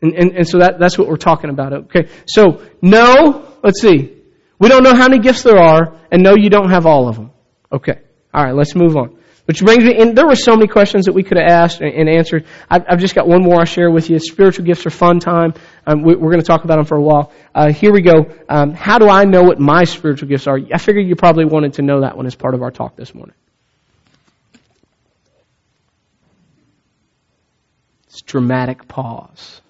And, 0.02 0.14
and, 0.14 0.36
and 0.36 0.48
so 0.48 0.58
that, 0.58 0.78
that's 0.78 0.96
what 0.96 1.08
we're 1.08 1.16
talking 1.16 1.50
about. 1.50 1.72
Okay. 1.72 2.08
So, 2.26 2.62
no, 2.80 3.56
let's 3.62 3.80
see. 3.80 4.16
We 4.58 4.68
don't 4.68 4.82
know 4.82 4.94
how 4.94 5.08
many 5.08 5.20
gifts 5.20 5.42
there 5.42 5.58
are, 5.58 5.98
and 6.10 6.22
no, 6.22 6.34
you 6.36 6.50
don't 6.50 6.70
have 6.70 6.86
all 6.86 7.08
of 7.08 7.16
them. 7.16 7.30
Okay. 7.72 7.98
All 8.32 8.44
right, 8.44 8.54
let's 8.54 8.74
move 8.74 8.96
on. 8.96 9.16
Which 9.46 9.62
brings 9.62 9.82
me, 9.82 9.96
and 10.00 10.16
there 10.16 10.26
were 10.26 10.36
so 10.36 10.54
many 10.54 10.68
questions 10.68 11.06
that 11.06 11.12
we 11.12 11.22
could 11.22 11.36
have 11.36 11.50
asked 11.50 11.80
and, 11.80 11.92
and 11.92 12.08
answered. 12.08 12.46
I've, 12.70 12.84
I've, 12.88 13.00
just 13.00 13.14
got 13.14 13.26
one 13.26 13.42
more 13.42 13.58
I'll 13.58 13.64
share 13.64 13.90
with 13.90 14.08
you. 14.08 14.18
Spiritual 14.18 14.64
gifts 14.64 14.86
are 14.86 14.90
fun 14.90 15.18
time. 15.18 15.54
Um, 15.86 16.02
we, 16.02 16.12
are 16.12 16.18
going 16.18 16.38
to 16.38 16.46
talk 16.46 16.64
about 16.64 16.76
them 16.76 16.84
for 16.84 16.96
a 16.96 17.02
while. 17.02 17.32
Uh, 17.54 17.72
here 17.72 17.92
we 17.92 18.02
go. 18.02 18.32
Um, 18.48 18.74
how 18.74 18.98
do 18.98 19.08
I 19.08 19.24
know 19.24 19.42
what 19.42 19.58
my 19.58 19.84
spiritual 19.84 20.28
gifts 20.28 20.46
are? 20.46 20.58
I 20.72 20.78
figured 20.78 21.06
you 21.06 21.16
probably 21.16 21.46
wanted 21.46 21.74
to 21.74 21.82
know 21.82 22.02
that 22.02 22.16
one 22.16 22.26
as 22.26 22.36
part 22.36 22.54
of 22.54 22.62
our 22.62 22.70
talk 22.70 22.94
this 22.96 23.12
morning. 23.12 23.34
It's 28.06 28.22
dramatic 28.22 28.86
pause 28.86 29.62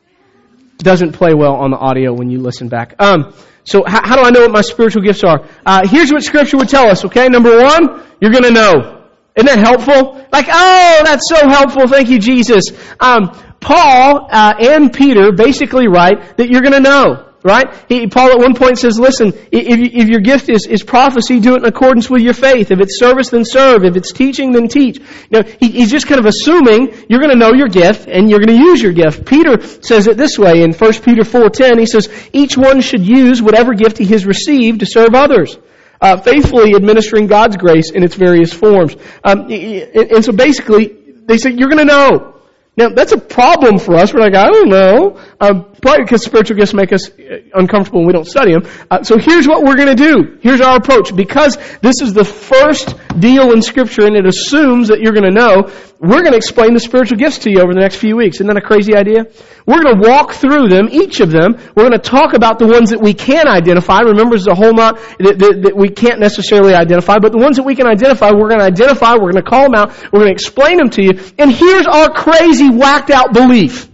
doesn't 0.82 1.12
play 1.12 1.34
well 1.34 1.54
on 1.54 1.70
the 1.70 1.76
audio 1.76 2.12
when 2.12 2.30
you 2.30 2.40
listen 2.40 2.68
back. 2.68 2.94
Um, 2.98 3.32
so 3.64 3.84
how, 3.86 4.06
how, 4.06 4.16
do 4.16 4.22
I 4.22 4.30
know 4.30 4.40
what 4.40 4.52
my 4.52 4.62
spiritual 4.62 5.02
gifts 5.02 5.22
are? 5.22 5.46
Uh, 5.64 5.86
here's 5.86 6.10
what 6.10 6.22
Scripture 6.22 6.56
would 6.56 6.68
tell 6.68 6.88
us. 6.88 7.04
Okay, 7.04 7.28
number 7.28 7.62
one, 7.62 8.02
you're 8.20 8.32
to 8.44 8.50
know. 8.50 9.06
Isn't 9.36 9.46
that 9.46 9.58
helpful? 9.58 10.26
Like, 10.32 10.46
oh, 10.50 11.02
that's 11.04 11.28
so 11.28 11.48
helpful. 11.48 11.86
Thank 11.86 12.08
you, 12.08 12.18
Jesus. 12.18 12.64
Um, 12.98 13.30
Paul 13.60 14.28
uh, 14.30 14.54
and 14.58 14.92
Peter 14.92 15.32
basically 15.32 15.86
write 15.86 16.38
that 16.38 16.48
you're 16.48 16.62
to 16.72 16.80
know. 16.80 17.29
Right? 17.42 17.72
He, 17.88 18.06
Paul 18.06 18.32
at 18.32 18.38
one 18.38 18.54
point 18.54 18.78
says, 18.78 19.00
listen, 19.00 19.28
if, 19.50 19.78
if 19.94 20.08
your 20.08 20.20
gift 20.20 20.50
is, 20.50 20.66
is 20.66 20.82
prophecy, 20.82 21.40
do 21.40 21.54
it 21.54 21.58
in 21.58 21.64
accordance 21.64 22.10
with 22.10 22.20
your 22.20 22.34
faith. 22.34 22.70
If 22.70 22.80
it's 22.80 22.98
service, 22.98 23.30
then 23.30 23.46
serve. 23.46 23.84
If 23.84 23.96
it's 23.96 24.12
teaching, 24.12 24.52
then 24.52 24.68
teach. 24.68 24.98
You 24.98 25.04
know, 25.30 25.42
he, 25.58 25.70
he's 25.70 25.90
just 25.90 26.06
kind 26.06 26.18
of 26.18 26.26
assuming 26.26 27.06
you're 27.08 27.20
going 27.20 27.30
to 27.30 27.38
know 27.38 27.54
your 27.54 27.68
gift 27.68 28.08
and 28.08 28.28
you're 28.28 28.40
going 28.40 28.58
to 28.58 28.62
use 28.62 28.82
your 28.82 28.92
gift. 28.92 29.24
Peter 29.24 29.58
says 29.62 30.06
it 30.06 30.18
this 30.18 30.38
way 30.38 30.62
in 30.62 30.74
1 30.74 30.92
Peter 31.00 31.22
4.10. 31.22 31.80
He 31.80 31.86
says, 31.86 32.10
each 32.34 32.58
one 32.58 32.82
should 32.82 33.06
use 33.06 33.40
whatever 33.40 33.72
gift 33.72 33.96
he 33.96 34.06
has 34.06 34.26
received 34.26 34.80
to 34.80 34.86
serve 34.86 35.14
others. 35.14 35.56
Uh, 35.98 36.18
faithfully 36.18 36.74
administering 36.74 37.26
God's 37.26 37.56
grace 37.56 37.90
in 37.90 38.02
its 38.02 38.14
various 38.14 38.52
forms. 38.52 38.96
Um, 39.24 39.50
and 39.50 40.24
so 40.24 40.32
basically, 40.32 40.96
they 41.24 41.38
say, 41.38 41.52
you're 41.52 41.68
going 41.68 41.78
to 41.78 41.84
know. 41.86 42.39
Now, 42.76 42.88
that's 42.90 43.12
a 43.12 43.18
problem 43.18 43.78
for 43.78 43.96
us. 43.96 44.14
We're 44.14 44.20
like, 44.20 44.34
I 44.34 44.46
don't 44.46 44.68
know. 44.68 45.20
Um, 45.40 45.66
probably 45.82 46.04
because 46.04 46.24
spiritual 46.24 46.56
gifts 46.56 46.72
make 46.72 46.92
us 46.92 47.10
uh, 47.10 47.40
uncomfortable 47.54 48.00
and 48.00 48.06
we 48.06 48.12
don't 48.12 48.26
study 48.26 48.52
them. 48.52 48.62
Uh, 48.90 49.02
so 49.02 49.18
here's 49.18 49.46
what 49.46 49.64
we're 49.64 49.76
going 49.76 49.94
to 49.94 50.02
do. 50.02 50.38
Here's 50.40 50.60
our 50.60 50.76
approach. 50.76 51.14
Because 51.14 51.58
this 51.82 52.00
is 52.00 52.14
the 52.14 52.24
first 52.24 52.94
deal 53.18 53.52
in 53.52 53.60
Scripture 53.60 54.06
and 54.06 54.16
it 54.16 54.24
assumes 54.24 54.88
that 54.88 55.00
you're 55.00 55.12
going 55.12 55.24
to 55.24 55.30
know, 55.30 55.70
we're 55.98 56.22
going 56.22 56.32
to 56.32 56.36
explain 56.36 56.72
the 56.72 56.80
spiritual 56.80 57.18
gifts 57.18 57.38
to 57.40 57.50
you 57.50 57.60
over 57.60 57.74
the 57.74 57.80
next 57.80 57.96
few 57.96 58.16
weeks. 58.16 58.36
Isn't 58.36 58.46
that 58.46 58.56
a 58.56 58.62
crazy 58.62 58.94
idea? 58.94 59.26
We're 59.70 59.84
going 59.84 60.02
to 60.02 60.08
walk 60.08 60.32
through 60.32 60.66
them, 60.66 60.88
each 60.90 61.20
of 61.20 61.30
them. 61.30 61.54
We're 61.76 61.86
going 61.88 61.92
to 61.92 61.98
talk 61.98 62.34
about 62.34 62.58
the 62.58 62.66
ones 62.66 62.90
that 62.90 63.00
we 63.00 63.14
can 63.14 63.46
identify. 63.46 64.00
Remember, 64.00 64.34
there's 64.34 64.48
a 64.48 64.54
whole 64.54 64.74
lot 64.74 64.96
that, 65.20 65.38
that, 65.38 65.62
that 65.62 65.76
we 65.76 65.90
can't 65.90 66.18
necessarily 66.18 66.74
identify, 66.74 67.18
but 67.18 67.30
the 67.30 67.38
ones 67.38 67.56
that 67.56 67.62
we 67.62 67.76
can 67.76 67.86
identify, 67.86 68.32
we're 68.32 68.48
going 68.48 68.58
to 68.58 68.66
identify, 68.66 69.14
we're 69.14 69.30
going 69.30 69.44
to 69.44 69.48
call 69.48 69.70
them 69.70 69.76
out, 69.76 69.90
we're 70.12 70.26
going 70.26 70.34
to 70.34 70.34
explain 70.34 70.76
them 70.76 70.90
to 70.90 71.02
you. 71.02 71.10
And 71.38 71.52
here's 71.52 71.86
our 71.86 72.10
crazy, 72.10 72.68
whacked 72.68 73.10
out 73.10 73.32
belief. 73.32 73.89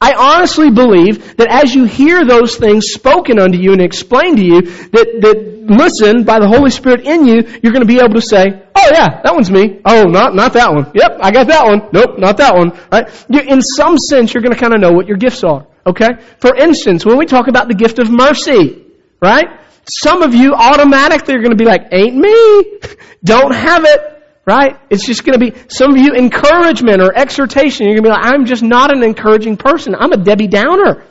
I 0.00 0.14
honestly 0.14 0.70
believe 0.70 1.36
that 1.38 1.48
as 1.50 1.74
you 1.74 1.84
hear 1.84 2.24
those 2.24 2.56
things 2.56 2.86
spoken 2.86 3.40
unto 3.40 3.58
you 3.58 3.72
and 3.72 3.82
explained 3.82 4.36
to 4.36 4.44
you, 4.44 4.60
that, 4.62 5.18
that 5.22 5.58
listen, 5.68 6.24
by 6.24 6.38
the 6.38 6.46
Holy 6.46 6.70
Spirit 6.70 7.04
in 7.04 7.26
you, 7.26 7.42
you're 7.62 7.72
going 7.72 7.82
to 7.82 7.86
be 7.86 7.98
able 7.98 8.14
to 8.14 8.22
say, 8.22 8.46
oh 8.74 8.88
yeah, 8.92 9.20
that 9.22 9.34
one's 9.34 9.50
me. 9.50 9.80
Oh, 9.84 10.04
not, 10.04 10.36
not 10.36 10.52
that 10.52 10.72
one. 10.72 10.92
Yep, 10.94 11.18
I 11.20 11.32
got 11.32 11.48
that 11.48 11.66
one. 11.66 11.88
Nope, 11.92 12.18
not 12.18 12.36
that 12.36 12.54
one. 12.54 12.78
Right? 12.92 13.10
You, 13.28 13.40
in 13.40 13.60
some 13.60 13.98
sense, 13.98 14.32
you're 14.32 14.42
going 14.42 14.54
to 14.54 14.60
kind 14.60 14.72
of 14.72 14.80
know 14.80 14.92
what 14.92 15.08
your 15.08 15.16
gifts 15.16 15.42
are. 15.42 15.66
Okay? 15.84 16.08
For 16.40 16.54
instance, 16.54 17.04
when 17.04 17.18
we 17.18 17.26
talk 17.26 17.48
about 17.48 17.66
the 17.66 17.74
gift 17.74 17.98
of 17.98 18.08
mercy, 18.08 18.86
right? 19.20 19.46
Some 19.90 20.22
of 20.22 20.34
you 20.34 20.54
automatically 20.54 21.34
are 21.34 21.38
going 21.38 21.50
to 21.50 21.56
be 21.56 21.64
like, 21.64 21.88
ain't 21.92 22.14
me. 22.14 22.78
Don't 23.24 23.52
have 23.52 23.84
it. 23.84 24.17
Right? 24.48 24.80
It's 24.88 25.04
just 25.04 25.26
going 25.26 25.38
to 25.38 25.50
be 25.50 25.52
some 25.68 25.90
of 25.90 25.98
you 25.98 26.14
encouragement 26.14 27.02
or 27.02 27.14
exhortation. 27.14 27.84
You're 27.84 27.96
going 28.00 28.04
to 28.04 28.08
be 28.08 28.14
like, 28.14 28.32
I'm 28.32 28.46
just 28.46 28.62
not 28.62 28.90
an 28.90 29.02
encouraging 29.02 29.58
person. 29.58 29.94
I'm 29.94 30.10
a 30.12 30.16
Debbie 30.16 30.46
Downer. 30.46 31.04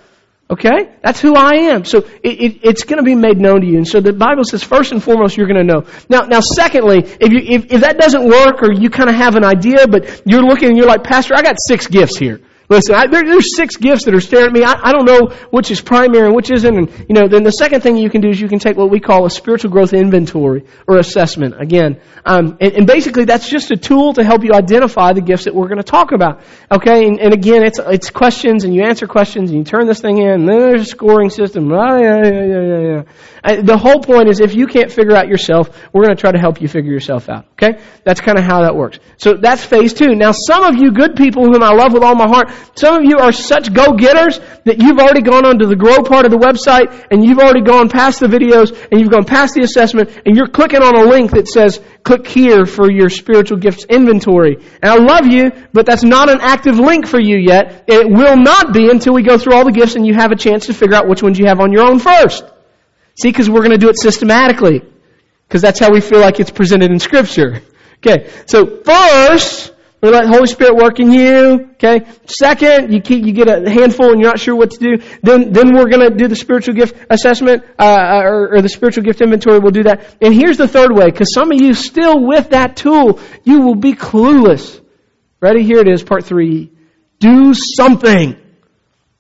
Okay? 0.50 0.96
That's 1.04 1.22
who 1.22 1.36
I 1.36 1.70
am. 1.70 1.86
So 1.86 2.00
it, 2.24 2.42
it, 2.42 2.60
it's 2.64 2.84
going 2.84 2.98
to 2.98 3.04
be 3.04 3.14
made 3.14 3.38
known 3.38 3.62
to 3.62 3.68
you. 3.68 3.78
And 3.78 3.88
so 3.88 4.02
the 4.02 4.12
Bible 4.12 4.44
says 4.44 4.64
first 4.64 4.92
and 4.92 5.04
foremost 5.04 5.38
you're 5.38 5.46
going 5.46 5.68
to 5.68 5.72
know. 5.72 5.86
Now, 6.10 6.22
now 6.22 6.40
secondly, 6.40 7.04
if, 7.04 7.32
you, 7.32 7.38
if, 7.38 7.72
if 7.72 7.82
that 7.82 8.00
doesn't 8.00 8.28
work 8.28 8.64
or 8.64 8.74
you 8.74 8.90
kind 8.90 9.08
of 9.08 9.16
have 9.16 9.36
an 9.36 9.44
idea, 9.44 9.88
but 9.88 10.24
you're 10.26 10.42
looking 10.42 10.70
and 10.70 10.78
you're 10.78 10.88
like, 10.88 11.04
Pastor, 11.04 11.36
I 11.36 11.44
got 11.44 11.58
six 11.60 11.86
gifts 11.86 12.18
here. 12.18 12.42
Listen, 12.70 12.96
I, 12.96 13.08
there, 13.08 13.24
there's 13.24 13.56
six 13.56 13.78
gifts 13.78 14.04
that 14.06 14.14
are 14.14 14.20
staring 14.20 14.48
at 14.48 14.52
me. 14.52 14.64
I, 14.64 14.74
I 14.74 14.92
don't 14.92 15.06
know 15.06 15.34
which 15.52 15.72
is 15.72 15.80
primary 15.80 16.26
and 16.26 16.36
which 16.36 16.52
isn't. 16.52 16.78
And, 16.78 16.90
you 17.08 17.16
know, 17.16 17.30
then 17.30 17.44
the 17.44 17.52
second 17.52 17.82
thing 17.82 17.96
you 17.96 18.10
can 18.10 18.20
do 18.20 18.28
is 18.28 18.42
you 18.42 18.50
can 18.50 18.60
take 18.60 18.76
what 18.76 18.90
we 18.90 19.00
call 19.00 19.26
a 19.26 19.30
spiritual 19.30 19.72
growth 19.72 19.94
inventory 19.94 20.66
or 20.86 20.98
assessment. 20.98 21.62
Again, 21.62 22.02
um, 22.26 22.58
and, 22.60 22.74
and 22.74 22.88
basically 22.88 23.24
that's 23.24 23.50
just 23.50 23.72
a 23.72 23.78
tool 23.78 24.14
to 24.16 24.24
help 24.24 24.44
you 24.44 24.54
identify 24.54 25.14
the 25.14 25.22
gifts 25.22 25.46
that 25.46 25.56
we're 25.56 25.70
going 25.70 25.78
to 25.78 25.84
talk 25.84 26.12
about. 26.12 26.42
Okay, 26.70 27.08
and, 27.08 27.22
and 27.22 27.34
again, 27.34 27.64
it's, 27.64 27.80
it's 27.80 28.10
questions 28.10 28.66
and 28.66 28.76
you 28.76 28.84
answer 28.84 29.08
questions 29.08 29.50
and 29.50 29.60
you 29.60 29.64
turn 29.64 29.88
this 29.88 30.02
thing 30.02 30.18
in 30.18 30.28
and 30.28 30.50
then 30.50 30.60
there's 30.60 30.82
a 30.82 30.86
scoring 30.86 31.30
system. 31.30 31.72
Oh, 31.72 31.98
yeah, 31.98 32.22
yeah, 32.22 32.44
yeah, 32.44 32.62
yeah, 32.62 33.04
yeah. 33.46 33.62
The 33.62 33.78
whole 33.78 34.02
point 34.02 34.28
is 34.28 34.42
if 34.42 34.54
you 34.54 34.68
can't 34.68 34.92
figure 34.92 35.16
out 35.16 35.30
yourself, 35.30 35.70
we're 35.94 36.04
going 36.04 36.16
to 36.16 36.20
try 36.20 36.34
to 36.34 36.40
help 36.40 36.62
you 36.62 36.68
figure 36.68 36.92
yourself 36.92 37.30
out. 37.30 37.46
Okay? 37.54 37.80
That's 38.04 38.20
kind 38.20 38.38
of 38.38 38.44
how 38.44 38.64
that 38.64 38.76
works. 38.76 39.00
So 39.16 39.36
that's 39.36 39.64
phase 39.64 39.94
two. 39.94 40.16
Now 40.16 40.34
some 40.34 40.64
of 40.64 40.76
you 40.76 40.92
good 40.92 41.16
people 41.16 41.46
whom 41.46 41.64
I 41.64 41.72
love 41.72 41.94
with 41.94 42.04
all 42.04 42.16
my 42.16 42.28
heart, 42.28 42.50
some 42.76 42.98
of 42.98 43.04
you 43.04 43.18
are 43.18 43.32
such 43.32 43.74
go-getters 43.74 44.40
that 44.66 44.80
you've 44.80 45.00
already 45.00 45.22
gone 45.22 45.46
onto 45.46 45.66
the 45.66 45.76
grow 45.76 46.04
part 46.04 46.26
of 46.26 46.32
the 46.32 46.38
website 46.38 47.08
and 47.12 47.24
you've 47.24 47.40
already 47.40 47.62
gone 47.62 47.90
past 47.90 48.20
the 48.20 48.28
videos 48.28 48.72
and 48.92 49.00
you've 49.00 49.12
gone 49.12 49.26
past 49.26 49.56
the 49.56 49.62
assessment 49.62 50.10
and 50.26 50.36
you're 50.36 50.48
clicking 50.48 50.82
on 50.82 50.96
a 50.96 51.04
link 51.04 51.32
that 51.32 51.48
says 51.48 51.80
click 52.04 52.28
here 52.28 52.66
for 52.66 52.92
your 52.92 53.10
spiritual 53.10 53.58
gifts 53.58 53.86
inventory. 53.86 54.58
And 54.82 54.92
I 54.92 54.96
love 54.96 55.28
you, 55.28 55.52
but 55.74 55.86
that's 55.86 56.04
not 56.04 56.30
an 56.30 56.40
active 56.42 56.80
link 56.80 57.08
for 57.08 57.20
you 57.20 57.38
yet. 57.38 57.86
It 57.88 58.08
will 58.10 58.38
not 58.38 58.74
be 58.74 58.90
until 58.90 59.14
we 59.14 59.24
go 59.24 59.38
through 59.38 59.54
all 59.54 59.66
the 59.66 59.72
gifts 59.72 59.96
and 59.96 60.06
you 60.06 60.14
have 60.14 60.32
a 60.32 60.38
chance 60.38 60.68
to 60.68 60.74
figure 60.74 60.96
out 60.96 61.08
which 61.08 61.24
ones 61.24 61.40
you 61.40 61.48
have 61.48 61.60
on 61.60 61.72
your 61.72 61.84
own 61.84 62.00
first. 62.00 62.44
See, 63.20 63.30
because 63.30 63.50
we're 63.50 63.62
going 63.62 63.72
to 63.72 63.78
do 63.78 63.90
it 63.90 63.98
systematically. 63.98 64.82
Because 65.48 65.62
that's 65.62 65.80
how 65.80 65.92
we 65.92 66.02
feel 66.02 66.20
like 66.20 66.40
it's 66.40 66.52
presented 66.52 66.92
in 66.92 67.00
Scripture. 67.00 67.62
Okay, 67.98 68.30
so 68.46 68.82
first, 68.84 69.74
we 70.00 70.10
let 70.10 70.26
the 70.26 70.30
Holy 70.30 70.46
Spirit 70.46 70.76
work 70.76 71.00
in 71.00 71.12
you. 71.12 71.72
Okay. 71.74 72.06
Second, 72.28 72.94
you 72.94 73.02
keep, 73.02 73.26
you 73.26 73.34
get 73.34 73.50
a 73.50 73.68
handful 73.68 74.12
and 74.12 74.22
you're 74.22 74.30
not 74.30 74.40
sure 74.40 74.56
what 74.56 74.72
to 74.72 74.78
do. 74.78 75.04
Then, 75.24 75.52
then 75.52 75.74
we're 75.74 75.90
going 75.90 76.12
to 76.12 76.16
do 76.16 76.28
the 76.28 76.36
spiritual 76.36 76.76
gift 76.76 76.96
assessment, 77.10 77.64
uh, 77.80 78.22
or, 78.24 78.56
or, 78.56 78.62
the 78.62 78.70
spiritual 78.70 79.04
gift 79.04 79.22
inventory. 79.22 79.58
We'll 79.58 79.72
do 79.72 79.84
that. 79.84 80.18
And 80.22 80.36
here's 80.36 80.58
the 80.58 80.68
third 80.68 80.96
way, 80.96 81.06
because 81.06 81.34
some 81.34 81.52
of 81.52 81.60
you 81.60 81.74
still 81.74 82.24
with 82.28 82.52
that 82.52 82.76
tool, 82.76 83.20
you 83.44 83.62
will 83.62 83.76
be 83.76 83.94
clueless. 83.94 84.80
Ready? 85.42 85.64
Here 85.64 85.80
it 85.80 85.88
is, 85.88 86.04
part 86.04 86.26
three. 86.26 86.72
Do 87.20 87.56
something. 87.56 88.38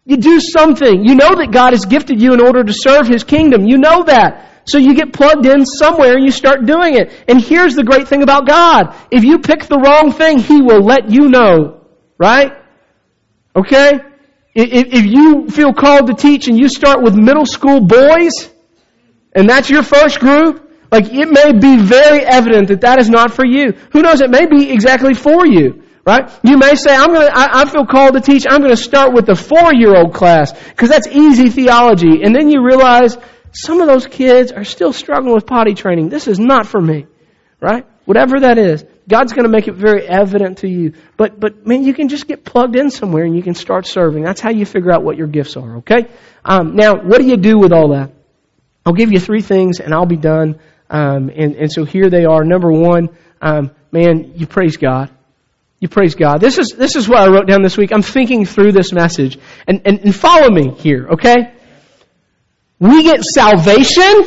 You 0.05 0.17
do 0.17 0.39
something. 0.39 1.05
You 1.05 1.15
know 1.15 1.35
that 1.35 1.49
God 1.51 1.73
has 1.73 1.85
gifted 1.85 2.21
you 2.21 2.33
in 2.33 2.39
order 2.39 2.63
to 2.63 2.73
serve 2.73 3.07
His 3.07 3.23
kingdom. 3.23 3.65
You 3.65 3.77
know 3.77 4.03
that. 4.03 4.56
So 4.67 4.77
you 4.77 4.95
get 4.95 5.13
plugged 5.13 5.45
in 5.45 5.65
somewhere 5.65 6.15
and 6.15 6.25
you 6.25 6.32
start 6.32 6.65
doing 6.65 6.95
it. 6.95 7.12
And 7.27 7.41
here's 7.41 7.75
the 7.75 7.84
great 7.84 8.08
thing 8.10 8.21
about 8.21 8.45
God. 8.45 8.95
If 9.12 9.23
you 9.23 9.39
pick 9.39 9.65
the 9.65 9.77
wrong 9.77 10.12
thing, 10.12 10.39
He 10.39 10.62
will 10.62 10.82
let 10.82 11.10
you 11.10 11.30
know. 11.30 11.86
Right? 12.17 12.51
Okay? 13.56 13.99
If 14.53 15.06
you 15.06 15.49
feel 15.49 15.71
called 15.73 16.08
to 16.08 16.13
teach 16.13 16.47
and 16.47 16.58
you 16.60 16.67
start 16.67 17.01
with 17.01 17.15
middle 17.15 17.45
school 17.45 17.80
boys, 17.80 18.49
and 19.34 19.47
that's 19.49 19.69
your 19.69 19.84
first 19.84 20.19
group, 20.19 20.69
like 20.91 21.06
it 21.13 21.30
may 21.30 21.53
be 21.53 21.77
very 21.77 22.25
evident 22.25 22.69
that 22.69 22.82
that 22.82 22.99
is 22.99 23.10
not 23.10 23.32
for 23.32 23.45
you. 23.45 23.73
Who 23.93 24.01
knows? 24.01 24.19
It 24.21 24.32
may 24.32 24.47
be 24.47 24.71
exactly 24.71 25.13
for 25.13 25.45
you. 25.45 25.84
Right? 26.06 26.32
You 26.41 26.58
may 26.58 26.75
say, 26.75 26.95
I'm 26.95 27.13
gonna, 27.13 27.30
I, 27.34 27.62
I 27.62 27.65
feel 27.65 27.86
called 27.86 28.13
to 28.13 28.21
teach, 28.21 28.45
I'm 28.49 28.62
gonna 28.62 28.77
start 28.77 29.13
with 29.13 29.25
the 29.25 29.36
four-year-old 29.36 30.13
class, 30.13 30.53
because 30.53 30.88
that's 30.88 31.08
easy 31.08 31.49
theology. 31.49 32.23
And 32.23 32.34
then 32.34 32.49
you 32.49 32.63
realize, 32.65 33.17
some 33.57 33.81
of 33.81 33.87
those 33.87 34.05
kids 34.05 34.51
are 34.51 34.63
still 34.63 34.93
struggling 34.93 35.33
with 35.33 35.45
potty 35.45 35.73
training. 35.73 36.09
This 36.09 36.27
is 36.27 36.39
not 36.39 36.67
for 36.67 36.79
me. 36.79 37.07
Right? 37.59 37.85
Whatever 38.05 38.41
that 38.41 38.57
is. 38.57 38.85
God's 39.09 39.33
gonna 39.33 39.49
make 39.49 39.67
it 39.67 39.73
very 39.73 40.07
evident 40.07 40.59
to 40.59 40.67
you. 40.67 40.93
But, 41.17 41.39
but 41.39 41.65
man, 41.65 41.83
you 41.83 41.93
can 41.93 42.07
just 42.07 42.27
get 42.27 42.45
plugged 42.45 42.75
in 42.75 42.91
somewhere 42.91 43.23
and 43.23 43.35
you 43.35 43.41
can 43.41 43.55
start 43.55 43.87
serving. 43.87 44.23
That's 44.23 44.41
how 44.41 44.51
you 44.51 44.65
figure 44.65 44.91
out 44.91 45.03
what 45.03 45.17
your 45.17 45.27
gifts 45.27 45.57
are, 45.57 45.77
okay? 45.77 46.05
Um, 46.45 46.75
now, 46.75 46.95
what 46.95 47.19
do 47.19 47.25
you 47.25 47.37
do 47.37 47.57
with 47.57 47.73
all 47.73 47.89
that? 47.89 48.11
I'll 48.85 48.93
give 48.93 49.11
you 49.11 49.19
three 49.19 49.41
things 49.41 49.79
and 49.79 49.93
I'll 49.93 50.05
be 50.05 50.17
done. 50.17 50.59
Um, 50.89 51.29
and, 51.35 51.55
and 51.55 51.71
so 51.71 51.83
here 51.83 52.09
they 52.09 52.25
are. 52.25 52.43
Number 52.43 52.71
one, 52.71 53.09
um, 53.41 53.71
man, 53.91 54.33
you 54.35 54.45
praise 54.45 54.77
God. 54.77 55.09
You 55.79 55.89
praise 55.89 56.15
God. 56.15 56.39
This 56.39 56.57
is, 56.57 56.69
this 56.69 56.95
is 56.95 57.07
what 57.07 57.19
I 57.19 57.27
wrote 57.27 57.47
down 57.47 57.61
this 57.61 57.77
week. 57.77 57.91
I'm 57.91 58.01
thinking 58.01 58.45
through 58.45 58.71
this 58.71 58.93
message. 58.93 59.37
And, 59.67 59.81
and, 59.85 59.99
and 59.99 60.15
follow 60.15 60.49
me 60.49 60.71
here, 60.77 61.07
okay? 61.13 61.53
We 62.79 63.03
get 63.03 63.23
salvation 63.23 64.25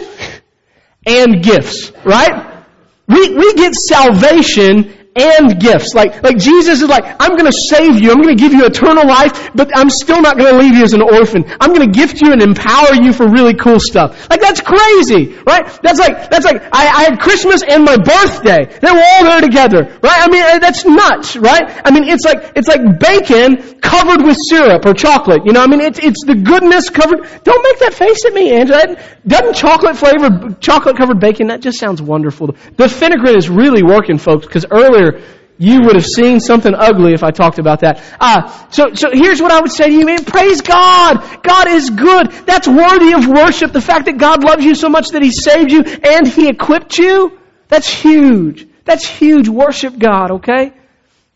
and 1.06 1.42
gifts, 1.42 1.92
right? 2.04 2.64
We, 3.06 3.34
we 3.34 3.54
get 3.54 3.74
salvation 3.74 4.94
and 5.16 5.60
gifts. 5.60 5.94
Like, 5.94 6.22
like 6.22 6.38
Jesus 6.38 6.82
is 6.82 6.88
like, 6.88 7.04
I'm 7.18 7.36
gonna 7.36 7.52
save 7.52 8.00
you, 8.00 8.12
I'm 8.12 8.22
gonna 8.22 8.36
give 8.36 8.52
you 8.52 8.64
eternal 8.64 9.06
life, 9.06 9.50
but 9.54 9.76
I'm 9.76 9.90
still 9.90 10.22
not 10.22 10.38
gonna 10.38 10.58
leave 10.58 10.74
you 10.74 10.84
as 10.84 10.92
an 10.92 11.02
orphan. 11.02 11.44
I'm 11.60 11.72
gonna 11.72 11.90
gift 11.90 12.22
you 12.22 12.32
and 12.32 12.40
empower 12.40 12.94
you 12.94 13.12
for 13.12 13.26
really 13.28 13.54
cool 13.54 13.80
stuff. 13.80 14.30
Like 14.30 14.40
that's 14.40 14.60
crazy, 14.60 15.34
right? 15.46 15.66
That's 15.82 15.98
like, 15.98 16.30
that's 16.30 16.44
like, 16.44 16.62
I, 16.72 16.86
I 16.86 17.02
had 17.10 17.20
Christmas 17.20 17.62
and 17.62 17.84
my 17.84 17.96
birthday. 17.96 18.66
They 18.66 18.90
were 18.90 19.02
all 19.02 19.24
there 19.24 19.40
together, 19.40 19.98
right? 20.02 20.20
I 20.20 20.28
mean, 20.30 20.42
uh, 20.42 20.58
that's 20.58 20.84
nuts, 20.84 21.36
right? 21.36 21.80
I 21.84 21.90
mean, 21.90 22.04
it's 22.04 22.24
like, 22.24 22.52
it's 22.54 22.68
like 22.68 23.00
bacon 23.00 23.80
covered 23.80 24.24
with 24.24 24.36
syrup 24.48 24.86
or 24.86 24.94
chocolate, 24.94 25.42
you 25.44 25.52
know? 25.52 25.62
I 25.62 25.66
mean, 25.66 25.80
it's, 25.80 25.98
it's 25.98 26.24
the 26.24 26.36
goodness 26.36 26.88
covered, 26.88 27.26
don't 27.42 27.62
make 27.62 27.78
that 27.80 27.94
face 27.94 28.24
at 28.26 28.32
me, 28.32 28.52
Angela. 28.52 28.96
Doesn't 29.26 29.54
chocolate 29.54 29.96
flavored, 29.96 30.60
chocolate 30.60 30.96
covered 30.96 31.18
bacon, 31.18 31.48
that 31.48 31.60
just 31.60 31.78
sounds 31.78 32.00
wonderful. 32.00 32.48
The 32.76 32.86
Phenergan 32.86 33.36
is 33.36 33.48
really 33.48 33.82
working, 33.82 34.18
folks, 34.18 34.46
because 34.46 34.66
earlier 34.70 34.99
earlier, 35.00 35.22
you 35.58 35.80
would 35.82 35.94
have 35.94 36.06
seen 36.06 36.40
something 36.40 36.74
ugly 36.74 37.12
if 37.12 37.22
I 37.22 37.32
talked 37.32 37.58
about 37.58 37.80
that. 37.80 38.02
Uh, 38.18 38.48
so, 38.70 38.94
so 38.94 39.10
here's 39.12 39.42
what 39.42 39.52
I 39.52 39.60
would 39.60 39.70
say 39.70 39.88
to 39.88 39.92
you, 39.92 40.06
man. 40.06 40.24
Praise 40.24 40.62
God. 40.62 41.42
God 41.42 41.68
is 41.68 41.90
good. 41.90 42.32
That's 42.46 42.66
worthy 42.66 43.12
of 43.12 43.26
worship. 43.26 43.72
The 43.72 43.82
fact 43.82 44.06
that 44.06 44.16
God 44.16 44.42
loves 44.42 44.64
you 44.64 44.74
so 44.74 44.88
much 44.88 45.08
that 45.08 45.22
He 45.22 45.30
saved 45.30 45.70
you 45.70 45.82
and 45.82 46.26
He 46.26 46.48
equipped 46.48 46.96
you, 46.96 47.38
that's 47.68 47.92
huge. 47.92 48.66
That's 48.84 49.06
huge. 49.06 49.48
Worship 49.48 49.98
God, 49.98 50.30
okay? 50.30 50.72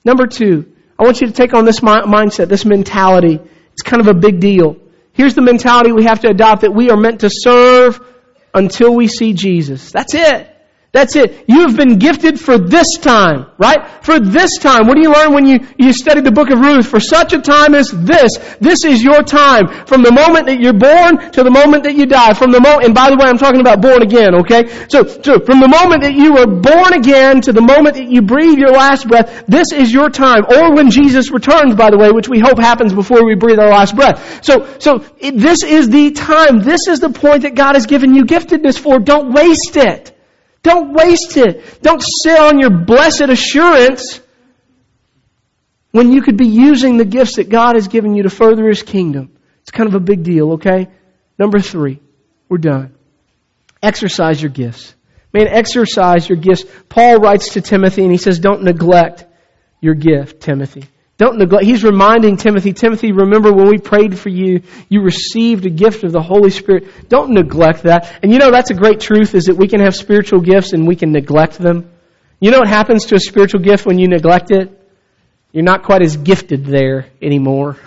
Number 0.06 0.26
two, 0.26 0.72
I 0.98 1.04
want 1.04 1.20
you 1.20 1.26
to 1.26 1.32
take 1.32 1.52
on 1.52 1.66
this 1.66 1.80
mindset, 1.80 2.48
this 2.48 2.64
mentality. 2.64 3.40
It's 3.72 3.82
kind 3.82 4.00
of 4.00 4.08
a 4.08 4.14
big 4.14 4.40
deal. 4.40 4.78
Here's 5.12 5.34
the 5.34 5.42
mentality 5.42 5.92
we 5.92 6.04
have 6.04 6.20
to 6.20 6.28
adopt 6.28 6.62
that 6.62 6.74
we 6.74 6.90
are 6.90 6.96
meant 6.96 7.20
to 7.20 7.30
serve 7.30 8.00
until 8.54 8.94
we 8.94 9.06
see 9.06 9.34
Jesus. 9.34 9.92
That's 9.92 10.14
it. 10.14 10.53
That's 10.94 11.16
it. 11.16 11.46
You 11.48 11.66
have 11.66 11.76
been 11.76 11.98
gifted 11.98 12.38
for 12.38 12.56
this 12.56 12.98
time, 12.98 13.46
right? 13.58 13.82
For 14.04 14.20
this 14.20 14.58
time. 14.58 14.86
What 14.86 14.94
do 14.94 15.02
you 15.02 15.12
learn 15.12 15.34
when 15.34 15.44
you, 15.44 15.58
you 15.76 15.92
study 15.92 16.20
the 16.20 16.30
book 16.30 16.50
of 16.50 16.60
Ruth? 16.60 16.86
For 16.86 17.00
such 17.00 17.32
a 17.32 17.40
time 17.40 17.74
as 17.74 17.90
this. 17.90 18.38
This 18.60 18.84
is 18.84 19.02
your 19.02 19.24
time. 19.24 19.66
From 19.86 20.04
the 20.04 20.12
moment 20.12 20.46
that 20.46 20.60
you're 20.60 20.72
born 20.72 21.32
to 21.32 21.42
the 21.42 21.50
moment 21.50 21.82
that 21.82 21.96
you 21.96 22.06
die. 22.06 22.32
From 22.34 22.52
the 22.52 22.60
moment, 22.60 22.84
and 22.84 22.94
by 22.94 23.10
the 23.10 23.16
way, 23.16 23.26
I'm 23.26 23.38
talking 23.38 23.60
about 23.60 23.82
born 23.82 24.02
again, 24.02 24.36
okay? 24.46 24.68
So, 24.86 25.02
so 25.02 25.40
from 25.40 25.58
the 25.58 25.66
moment 25.66 26.02
that 26.02 26.14
you 26.14 26.34
were 26.34 26.46
born 26.46 26.94
again 26.94 27.40
to 27.40 27.52
the 27.52 27.60
moment 27.60 27.96
that 27.96 28.08
you 28.08 28.22
breathe 28.22 28.56
your 28.56 28.70
last 28.70 29.08
breath, 29.08 29.46
this 29.48 29.72
is 29.72 29.92
your 29.92 30.10
time. 30.10 30.46
Or 30.46 30.76
when 30.76 30.90
Jesus 30.90 31.32
returns, 31.32 31.74
by 31.74 31.90
the 31.90 31.98
way, 31.98 32.12
which 32.12 32.28
we 32.28 32.38
hope 32.38 32.60
happens 32.60 32.94
before 32.94 33.26
we 33.26 33.34
breathe 33.34 33.58
our 33.58 33.70
last 33.70 33.96
breath. 33.96 34.44
So, 34.44 34.78
so 34.78 35.04
it, 35.18 35.36
this 35.36 35.64
is 35.64 35.90
the 35.90 36.12
time. 36.12 36.60
This 36.60 36.86
is 36.86 37.00
the 37.00 37.10
point 37.10 37.42
that 37.42 37.56
God 37.56 37.74
has 37.74 37.86
given 37.86 38.14
you 38.14 38.26
giftedness 38.26 38.78
for. 38.78 39.00
Don't 39.00 39.32
waste 39.32 39.74
it. 39.74 40.13
Don't 40.64 40.94
waste 40.94 41.36
it. 41.36 41.82
Don't 41.82 42.02
sit 42.02 42.38
on 42.38 42.58
your 42.58 42.70
blessed 42.70 43.28
assurance 43.28 44.20
when 45.92 46.10
you 46.10 46.22
could 46.22 46.36
be 46.36 46.48
using 46.48 46.96
the 46.96 47.04
gifts 47.04 47.36
that 47.36 47.50
God 47.50 47.76
has 47.76 47.86
given 47.86 48.14
you 48.14 48.24
to 48.24 48.30
further 48.30 48.66
His 48.66 48.82
kingdom. 48.82 49.30
It's 49.60 49.70
kind 49.70 49.88
of 49.88 49.94
a 49.94 50.00
big 50.00 50.24
deal, 50.24 50.52
okay? 50.54 50.88
Number 51.38 51.60
three, 51.60 52.00
we're 52.48 52.58
done. 52.58 52.94
Exercise 53.82 54.40
your 54.42 54.50
gifts. 54.50 54.94
Man, 55.34 55.48
exercise 55.48 56.28
your 56.28 56.38
gifts. 56.38 56.64
Paul 56.88 57.18
writes 57.18 57.50
to 57.50 57.60
Timothy 57.60 58.02
and 58.02 58.10
he 58.10 58.18
says, 58.18 58.38
don't 58.38 58.62
neglect 58.62 59.26
your 59.80 59.94
gift, 59.94 60.40
Timothy. 60.40 60.84
Don't 61.16 61.38
neglect. 61.38 61.64
He's 61.64 61.84
reminding 61.84 62.36
Timothy, 62.36 62.72
Timothy, 62.72 63.12
remember 63.12 63.52
when 63.52 63.68
we 63.68 63.78
prayed 63.78 64.18
for 64.18 64.30
you, 64.30 64.62
you 64.88 65.02
received 65.02 65.64
a 65.64 65.70
gift 65.70 66.02
of 66.02 66.10
the 66.10 66.22
Holy 66.22 66.50
Spirit. 66.50 67.08
Don't 67.08 67.30
neglect 67.30 67.84
that. 67.84 68.18
And 68.22 68.32
you 68.32 68.38
know, 68.38 68.50
that's 68.50 68.70
a 68.70 68.74
great 68.74 68.98
truth 68.98 69.34
is 69.34 69.44
that 69.44 69.56
we 69.56 69.68
can 69.68 69.80
have 69.80 69.94
spiritual 69.94 70.40
gifts 70.40 70.72
and 70.72 70.88
we 70.88 70.96
can 70.96 71.12
neglect 71.12 71.58
them. 71.58 71.88
You 72.40 72.50
know 72.50 72.58
what 72.58 72.68
happens 72.68 73.06
to 73.06 73.14
a 73.14 73.20
spiritual 73.20 73.60
gift 73.60 73.86
when 73.86 73.98
you 73.98 74.08
neglect 74.08 74.50
it? 74.50 74.80
You're 75.52 75.62
not 75.62 75.84
quite 75.84 76.02
as 76.02 76.16
gifted 76.16 76.64
there 76.66 77.06
anymore. 77.22 77.78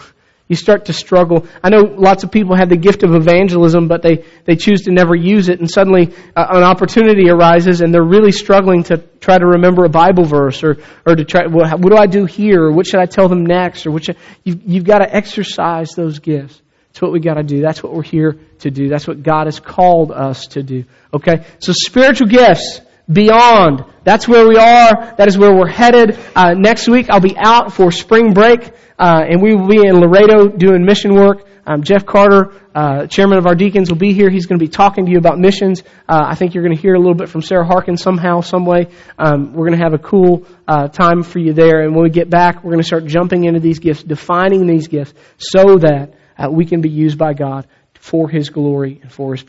You 0.48 0.56
start 0.56 0.86
to 0.86 0.94
struggle. 0.94 1.46
I 1.62 1.70
know 1.70 1.82
lots 1.82 2.24
of 2.24 2.32
people 2.32 2.56
have 2.56 2.70
the 2.70 2.78
gift 2.78 3.04
of 3.04 3.14
evangelism, 3.14 3.90
but 3.90 4.02
they, 4.02 4.24
they 4.46 4.56
choose 4.56 4.84
to 4.84 4.92
never 4.92 5.14
use 5.14 5.50
it, 5.50 5.60
and 5.60 5.70
suddenly 5.70 6.14
uh, 6.36 6.48
an 6.50 6.64
opportunity 6.64 7.30
arises, 7.30 7.82
and 7.82 7.94
they're 7.94 8.02
really 8.02 8.32
struggling 8.32 8.84
to 8.84 8.98
try 9.20 9.38
to 9.38 9.46
remember 9.46 9.84
a 9.84 9.90
Bible 9.90 10.24
verse, 10.24 10.64
or, 10.64 10.78
or 11.06 11.16
to 11.16 11.26
try, 11.26 11.48
well, 11.48 11.70
what 11.78 11.92
do 11.92 11.98
I 11.98 12.08
do 12.08 12.26
here, 12.26 12.64
or 12.64 12.72
what 12.72 12.88
should 12.88 13.02
I 13.02 13.08
tell 13.08 13.28
them 13.28 13.46
next, 13.46 13.86
or 13.86 13.92
what 13.92 14.06
should, 14.06 14.18
you've, 14.46 14.62
you've 14.66 14.86
got 14.86 15.00
to 15.00 15.14
exercise 15.14 15.92
those 15.96 16.20
gifts. 16.20 16.62
That's 16.88 17.02
what 17.02 17.12
we 17.12 17.20
got 17.20 17.36
to 17.36 17.44
do. 17.44 17.62
That's 17.62 17.84
what 17.84 17.94
we're 17.94 18.02
here 18.02 18.40
to 18.60 18.72
do. 18.72 18.88
That's 18.88 19.08
what 19.08 19.22
God 19.22 19.46
has 19.46 19.60
called 19.60 20.12
us 20.12 20.48
to 20.48 20.64
do. 20.64 20.86
Okay? 21.14 21.46
So 21.60 21.74
spiritual 21.74 22.28
gifts 22.28 22.82
beyond. 23.12 23.84
That's 24.04 24.28
where 24.28 24.48
we 24.48 24.58
are. 24.58 25.16
That 25.18 25.28
is 25.28 25.38
where 25.38 25.54
we're 25.54 25.68
headed. 25.68 26.18
Uh, 26.36 26.54
next 26.54 26.88
week 26.88 27.10
I'll 27.10 27.20
be 27.20 27.38
out 27.38 27.74
for 27.74 27.92
spring 27.92 28.34
break, 28.34 28.72
uh, 29.00 29.24
and 29.28 29.42
we 29.42 29.56
will 29.56 29.68
be 29.68 29.86
in 29.86 30.00
Laredo 30.00 30.48
doing 30.48 30.86
mission 30.86 31.16
work. 31.16 31.48
Um, 31.68 31.84
Jeff 31.84 32.06
Carter, 32.06 32.54
uh, 32.74 33.08
chairman 33.08 33.38
of 33.38 33.46
our 33.46 33.54
deacons, 33.54 33.90
will 33.90 33.98
be 33.98 34.14
here. 34.14 34.30
He's 34.30 34.46
going 34.46 34.58
to 34.58 34.64
be 34.64 34.70
talking 34.70 35.06
to 35.06 35.12
you 35.12 35.18
about 35.18 35.38
missions. 35.38 35.84
Uh, 36.08 36.24
I 36.26 36.36
think 36.36 36.54
you're 36.54 36.64
going 36.64 36.76
to 36.76 36.82
hear 36.82 36.94
a 36.94 36.98
little 36.98 37.14
bit 37.14 37.28
from 37.28 37.42
Sarah 37.42 37.66
Harkin 37.66 37.98
somehow, 37.98 38.40
some 38.40 38.66
way. 38.66 38.88
Um, 39.20 39.52
we're 39.52 39.68
going 39.68 39.78
to 39.78 39.84
have 39.84 39.94
a 39.94 39.98
cool 39.98 40.48
uh, 40.66 40.88
time 40.88 41.24
for 41.24 41.40
you 41.40 41.52
there. 41.52 41.82
And 41.82 41.94
when 41.94 42.04
we 42.04 42.10
get 42.10 42.30
back, 42.30 42.64
we're 42.64 42.72
going 42.72 42.82
to 42.82 42.88
start 42.88 43.06
jumping 43.06 43.44
into 43.44 43.60
these 43.60 43.80
gifts, 43.80 44.02
defining 44.02 44.66
these 44.66 44.88
gifts, 44.88 45.14
so 45.38 45.78
that 45.80 46.14
uh, 46.38 46.50
we 46.50 46.66
can 46.66 46.80
be 46.80 46.90
used 46.90 47.18
by 47.18 47.34
God 47.34 47.68
for 47.96 48.30
His 48.30 48.50
glory 48.50 49.00
and 49.02 49.12
for 49.12 49.34
His 49.34 49.44